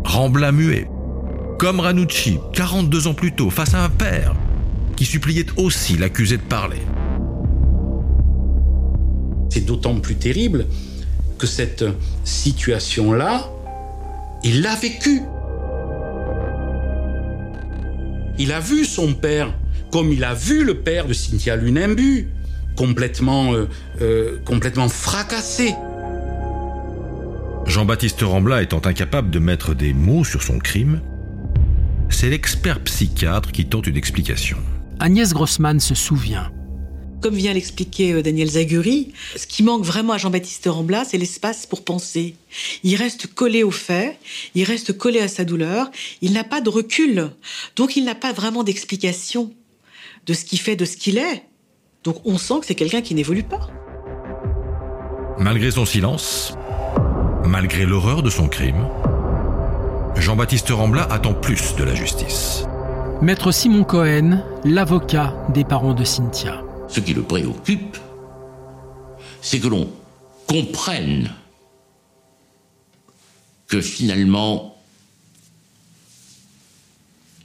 Rambla 0.04 0.52
muet, 0.52 0.88
comme 1.58 1.80
Ranucci, 1.80 2.40
42 2.54 3.08
ans 3.08 3.14
plus 3.14 3.34
tôt, 3.34 3.50
face 3.50 3.74
à 3.74 3.84
un 3.84 3.90
père 3.90 4.36
qui 4.96 5.06
suppliait 5.06 5.46
aussi 5.58 5.98
l'accusé 5.98 6.38
de 6.38 6.44
parler. 6.44 6.82
C'est 9.50 9.66
d'autant 9.66 9.96
plus 10.00 10.16
terrible 10.16 10.68
que 11.38 11.48
cette 11.48 11.86
situation-là, 12.24 13.50
il 14.44 14.62
l'a 14.62 14.76
vécue. 14.76 15.22
Il 18.44 18.52
a 18.52 18.60
vu 18.60 18.84
son 18.84 19.14
père 19.14 19.54
comme 19.90 20.12
il 20.12 20.26
a 20.26 20.34
vu 20.34 20.66
le 20.66 20.74
père 20.74 21.08
de 21.08 21.14
Cynthia 21.14 21.56
Lunembu, 21.56 22.28
complètement, 22.76 23.54
euh, 23.54 23.70
euh, 24.02 24.38
complètement 24.44 24.90
fracassé. 24.90 25.74
Jean-Baptiste 27.66 28.22
Rambla 28.22 28.62
étant 28.62 28.82
incapable 28.84 29.30
de 29.30 29.40
mettre 29.40 29.74
des 29.74 29.94
mots 29.94 30.26
sur 30.26 30.44
son 30.44 30.60
crime, 30.60 31.00
c'est 32.10 32.30
l'expert 32.30 32.82
psychiatre 32.82 33.54
qui 33.54 33.66
tente 33.66 33.88
une 33.88 33.96
explication. 33.96 34.58
Agnès 35.00 35.34
Grossman 35.34 35.80
se 35.80 35.96
souvient. 35.96 36.52
Comme 37.24 37.36
vient 37.36 37.54
l'expliquer 37.54 38.12
euh, 38.12 38.22
Daniel 38.22 38.50
Zaguri, 38.50 39.14
ce 39.38 39.48
qui 39.48 39.64
manque 39.64 39.86
vraiment 39.86 40.12
à 40.12 40.18
Jean-Baptiste 40.18 40.68
Rambla, 40.70 41.06
c'est 41.06 41.18
l'espace 41.18 41.66
pour 41.66 41.86
penser. 41.86 42.36
Il 42.84 42.98
reste 42.98 43.28
collé 43.28 43.64
aux 43.64 43.72
faits, 43.72 44.20
il 44.56 44.66
reste 44.66 44.98
collé 44.98 45.22
à 45.22 45.30
sa 45.30 45.46
douleur, 45.46 45.90
il 46.22 46.34
n'a 46.34 46.44
pas 46.44 46.60
de 46.60 46.68
recul, 46.68 47.30
donc 47.78 47.96
il 47.96 48.04
n'a 48.04 48.14
pas 48.14 48.34
vraiment 48.34 48.66
d'explication 48.66 49.54
de 50.26 50.34
ce 50.34 50.44
qu'il 50.44 50.60
fait, 50.60 50.76
de 50.76 50.84
ce 50.84 50.98
qu'il 50.98 51.18
est. 51.18 51.44
Donc 52.04 52.18
on 52.26 52.38
sent 52.38 52.56
que 52.60 52.66
c'est 52.66 52.76
quelqu'un 52.76 53.02
qui 53.02 53.16
n'évolue 53.16 53.44
pas. 53.44 53.70
Malgré 55.40 55.72
son 55.72 55.86
silence, 55.86 56.58
malgré 57.46 57.86
l'horreur 57.86 58.22
de 58.22 58.30
son 58.30 58.50
crime, 58.50 58.86
Jean-Baptiste 60.18 60.72
Rambla 60.72 61.04
attend 61.04 61.34
plus 61.34 61.74
de 61.78 61.86
la 61.86 61.96
justice. 61.96 62.66
Maître 63.22 63.54
Simon 63.54 63.86
Cohen, 63.86 64.44
l'avocat 64.66 65.34
des 65.54 65.64
parents 65.64 65.94
de 65.94 66.04
Cynthia. 66.04 66.62
Ce 66.94 67.00
qui 67.00 67.16
le 67.16 67.24
préoccupe, 67.24 67.98
c'est 69.42 69.60
que 69.60 69.68
l'on 69.68 69.90
comprenne 70.46 71.34
que 73.66 73.82
finalement, 73.82 74.78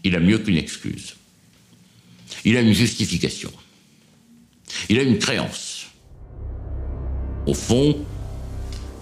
il 0.04 0.14
a 0.14 0.20
mieux 0.20 0.38
qu'une 0.38 0.58
excuse. 0.58 1.16
Il 2.44 2.58
a 2.58 2.60
une 2.60 2.74
justification. 2.74 3.50
Il 4.90 4.98
a 4.98 5.02
une 5.02 5.18
créance. 5.18 5.86
Au 7.46 7.54
fond, 7.54 7.96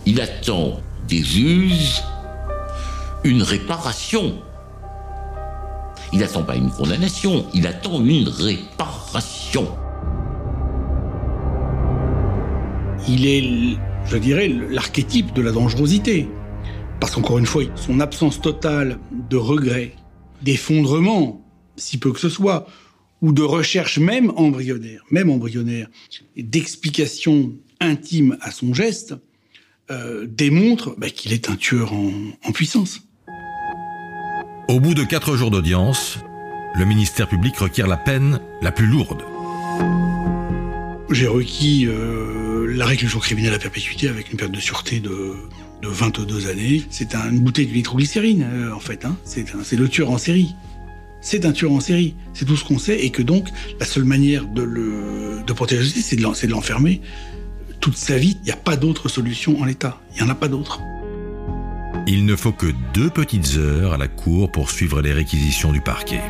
il 0.06 0.20
attend 0.20 0.80
des 1.09 1.24
juges 1.24 2.02
une 3.24 3.42
réparation. 3.42 4.40
Il 6.12 6.20
n'attend 6.20 6.44
pas 6.44 6.54
une 6.54 6.70
condamnation, 6.70 7.46
il 7.52 7.66
attend 7.66 8.00
une 8.04 8.28
réparation. 8.28 9.76
Il 13.09 13.27
est, 13.27 13.77
je 14.07 14.16
dirais, 14.16 14.49
l'archétype 14.49 15.33
de 15.33 15.42
la 15.42 15.53
dangerosité. 15.53 16.29
Parce 17.01 17.14
qu'encore 17.14 17.38
une 17.38 17.47
fois, 17.47 17.62
son 17.77 18.01
absence 18.01 18.40
totale 18.40 18.99
de 19.31 19.37
regret, 19.37 19.95
d'effondrement, 20.42 21.45
si 21.77 21.99
peu 21.99 22.12
que 22.12 22.19
ce 22.19 22.29
soit, 22.29 22.66
ou 23.23 23.33
de 23.33 23.42
recherche 23.42 23.99
même 23.99 24.33
embryonnaire, 24.37 25.03
même 25.11 25.31
embryonnaire, 25.31 25.88
d'explication 26.37 27.53
intime 27.81 28.37
à 28.40 28.51
son 28.51 28.75
geste, 28.75 29.14
euh, 29.90 30.27
démontre 30.27 30.95
bah, 30.99 31.11
qu'il 31.11 31.33
est 31.33 31.49
un 31.49 31.57
tueur 31.57 31.92
en, 31.92 32.11
en 32.45 32.53
puissance. 32.53 33.03
Au 34.69 34.81
bout 34.81 34.95
de 34.95 35.05
quatre 35.05 35.37
jours 35.37 35.51
d'audience, 35.51 36.19
le 36.75 36.85
ministère 36.85 37.29
public 37.29 37.57
requiert 37.57 37.87
la 37.87 37.97
peine 37.97 38.40
la 38.62 38.73
plus 38.73 38.87
lourde. 38.87 39.23
J'ai 41.11 41.29
requis 41.29 41.87
euh, 41.87 42.45
la 42.76 42.86
réclusion 42.86 43.18
criminelle 43.18 43.54
à 43.54 43.58
perpétuité 43.58 44.08
avec 44.08 44.30
une 44.30 44.36
période 44.36 44.54
de 44.54 44.60
sûreté 44.60 45.00
de, 45.00 45.34
de 45.82 45.88
22 45.88 46.48
années. 46.48 46.82
C'est 46.90 47.14
un- 47.14 47.30
une 47.30 47.40
bouteille 47.40 47.66
de 47.66 47.72
nitroglycérine, 47.74 48.46
euh, 48.50 48.72
en 48.74 48.80
fait. 48.80 49.04
Hein. 49.04 49.16
C'est 49.24 49.76
le 49.76 49.88
tueur 49.88 50.10
en 50.10 50.18
série. 50.18 50.54
C'est 51.22 51.44
un 51.44 51.52
tueur 51.52 51.72
en 51.72 51.80
série. 51.80 52.14
C'est 52.34 52.44
tout 52.44 52.56
ce 52.56 52.64
qu'on 52.64 52.78
sait. 52.78 53.04
Et 53.04 53.10
que 53.10 53.22
donc, 53.22 53.48
la 53.80 53.86
seule 53.86 54.04
manière 54.04 54.46
de, 54.46 54.62
le, 54.62 55.42
protéger 55.54 55.84
c'est 56.00 56.16
de 56.16 56.22
l'enfermer 56.52 57.00
toute 57.80 57.96
sa 57.96 58.16
vie. 58.18 58.36
Il 58.42 58.44
n'y 58.46 58.52
a 58.52 58.56
pas 58.56 58.76
d'autre 58.76 59.08
solution 59.08 59.60
en 59.60 59.64
l'état. 59.64 60.00
Il 60.14 60.22
n'y 60.22 60.28
en 60.28 60.32
a 60.32 60.34
pas 60.36 60.48
d'autre. 60.48 60.80
Il 62.06 62.24
ne 62.24 62.36
faut 62.36 62.52
que 62.52 62.68
deux 62.94 63.10
petites 63.10 63.56
heures 63.56 63.94
à 63.94 63.96
la 63.96 64.06
cour 64.06 64.52
pour 64.52 64.70
suivre 64.70 65.00
les 65.02 65.12
réquisitions 65.12 65.72
du 65.72 65.80
parquet. 65.80 66.20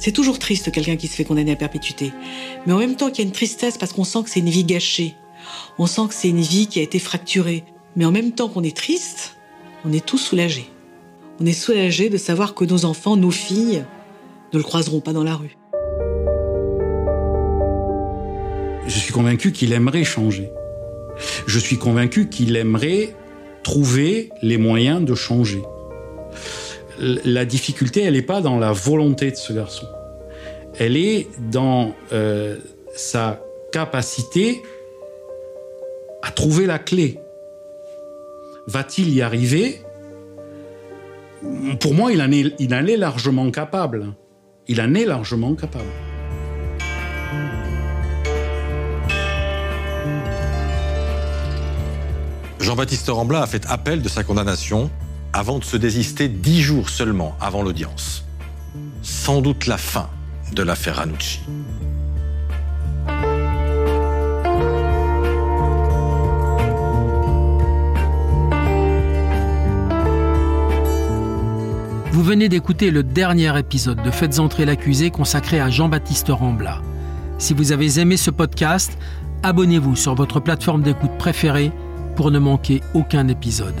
C'est 0.00 0.12
toujours 0.12 0.38
triste 0.38 0.72
quelqu'un 0.72 0.96
qui 0.96 1.08
se 1.08 1.14
fait 1.14 1.24
condamner 1.24 1.52
à 1.52 1.56
perpétuité. 1.56 2.10
Mais 2.66 2.72
en 2.72 2.78
même 2.78 2.96
temps 2.96 3.10
qu'il 3.10 3.18
y 3.18 3.20
a 3.20 3.28
une 3.28 3.34
tristesse 3.34 3.76
parce 3.76 3.92
qu'on 3.92 4.04
sent 4.04 4.22
que 4.24 4.30
c'est 4.30 4.40
une 4.40 4.48
vie 4.48 4.64
gâchée. 4.64 5.14
On 5.78 5.86
sent 5.86 6.08
que 6.08 6.14
c'est 6.14 6.30
une 6.30 6.40
vie 6.40 6.68
qui 6.68 6.80
a 6.80 6.82
été 6.82 6.98
fracturée. 6.98 7.64
Mais 7.96 8.06
en 8.06 8.10
même 8.10 8.32
temps 8.32 8.48
qu'on 8.48 8.64
est 8.64 8.74
triste, 8.74 9.36
on 9.84 9.92
est 9.92 10.04
tous 10.04 10.16
soulagés. 10.16 10.70
On 11.38 11.44
est 11.44 11.52
soulagés 11.52 12.08
de 12.08 12.16
savoir 12.16 12.54
que 12.54 12.64
nos 12.64 12.86
enfants, 12.86 13.16
nos 13.16 13.30
filles, 13.30 13.84
ne 14.54 14.58
le 14.58 14.64
croiseront 14.64 15.00
pas 15.00 15.12
dans 15.12 15.22
la 15.22 15.36
rue. 15.36 15.58
Je 18.86 18.98
suis 18.98 19.12
convaincu 19.12 19.52
qu'il 19.52 19.74
aimerait 19.74 20.04
changer. 20.04 20.50
Je 21.46 21.58
suis 21.58 21.76
convaincu 21.76 22.30
qu'il 22.30 22.56
aimerait 22.56 23.14
trouver 23.62 24.30
les 24.40 24.56
moyens 24.56 25.04
de 25.04 25.14
changer. 25.14 25.60
La 27.00 27.46
difficulté, 27.46 28.02
elle 28.02 28.12
n'est 28.12 28.22
pas 28.22 28.42
dans 28.42 28.58
la 28.58 28.72
volonté 28.72 29.30
de 29.30 29.36
ce 29.36 29.54
garçon. 29.54 29.86
Elle 30.78 30.98
est 30.98 31.28
dans 31.50 31.94
euh, 32.12 32.58
sa 32.94 33.40
capacité 33.72 34.62
à 36.22 36.30
trouver 36.30 36.66
la 36.66 36.78
clé. 36.78 37.18
Va-t-il 38.66 39.14
y 39.14 39.22
arriver? 39.22 39.80
Pour 41.80 41.94
moi, 41.94 42.12
il 42.12 42.20
en, 42.20 42.30
est, 42.30 42.54
il 42.58 42.74
en 42.74 42.86
est 42.86 42.98
largement 42.98 43.50
capable. 43.50 44.12
Il 44.68 44.80
en 44.82 44.94
est 44.94 45.06
largement 45.06 45.54
capable. 45.54 45.84
Jean-Baptiste 52.60 53.08
Rambla 53.08 53.42
a 53.42 53.46
fait 53.46 53.64
appel 53.68 54.02
de 54.02 54.08
sa 54.08 54.22
condamnation 54.22 54.90
avant 55.32 55.58
de 55.58 55.64
se 55.64 55.76
désister 55.76 56.28
dix 56.28 56.62
jours 56.62 56.88
seulement 56.88 57.36
avant 57.40 57.62
l'audience. 57.62 58.24
Sans 59.02 59.40
doute 59.40 59.66
la 59.66 59.78
fin 59.78 60.08
de 60.52 60.62
l'affaire 60.62 60.96
Ranucci. 60.96 61.40
Vous 72.12 72.22
venez 72.26 72.48
d'écouter 72.48 72.90
le 72.90 73.02
dernier 73.02 73.58
épisode 73.58 74.02
de 74.02 74.10
Faites 74.10 74.40
entrer 74.40 74.64
l'accusé 74.64 75.10
consacré 75.10 75.60
à 75.60 75.70
Jean-Baptiste 75.70 76.28
Rambla. 76.28 76.82
Si 77.38 77.54
vous 77.54 77.72
avez 77.72 77.98
aimé 77.98 78.18
ce 78.18 78.30
podcast, 78.30 78.98
abonnez-vous 79.42 79.96
sur 79.96 80.14
votre 80.14 80.40
plateforme 80.40 80.82
d'écoute 80.82 81.16
préférée 81.18 81.72
pour 82.16 82.30
ne 82.30 82.38
manquer 82.38 82.82
aucun 82.92 83.28
épisode. 83.28 83.80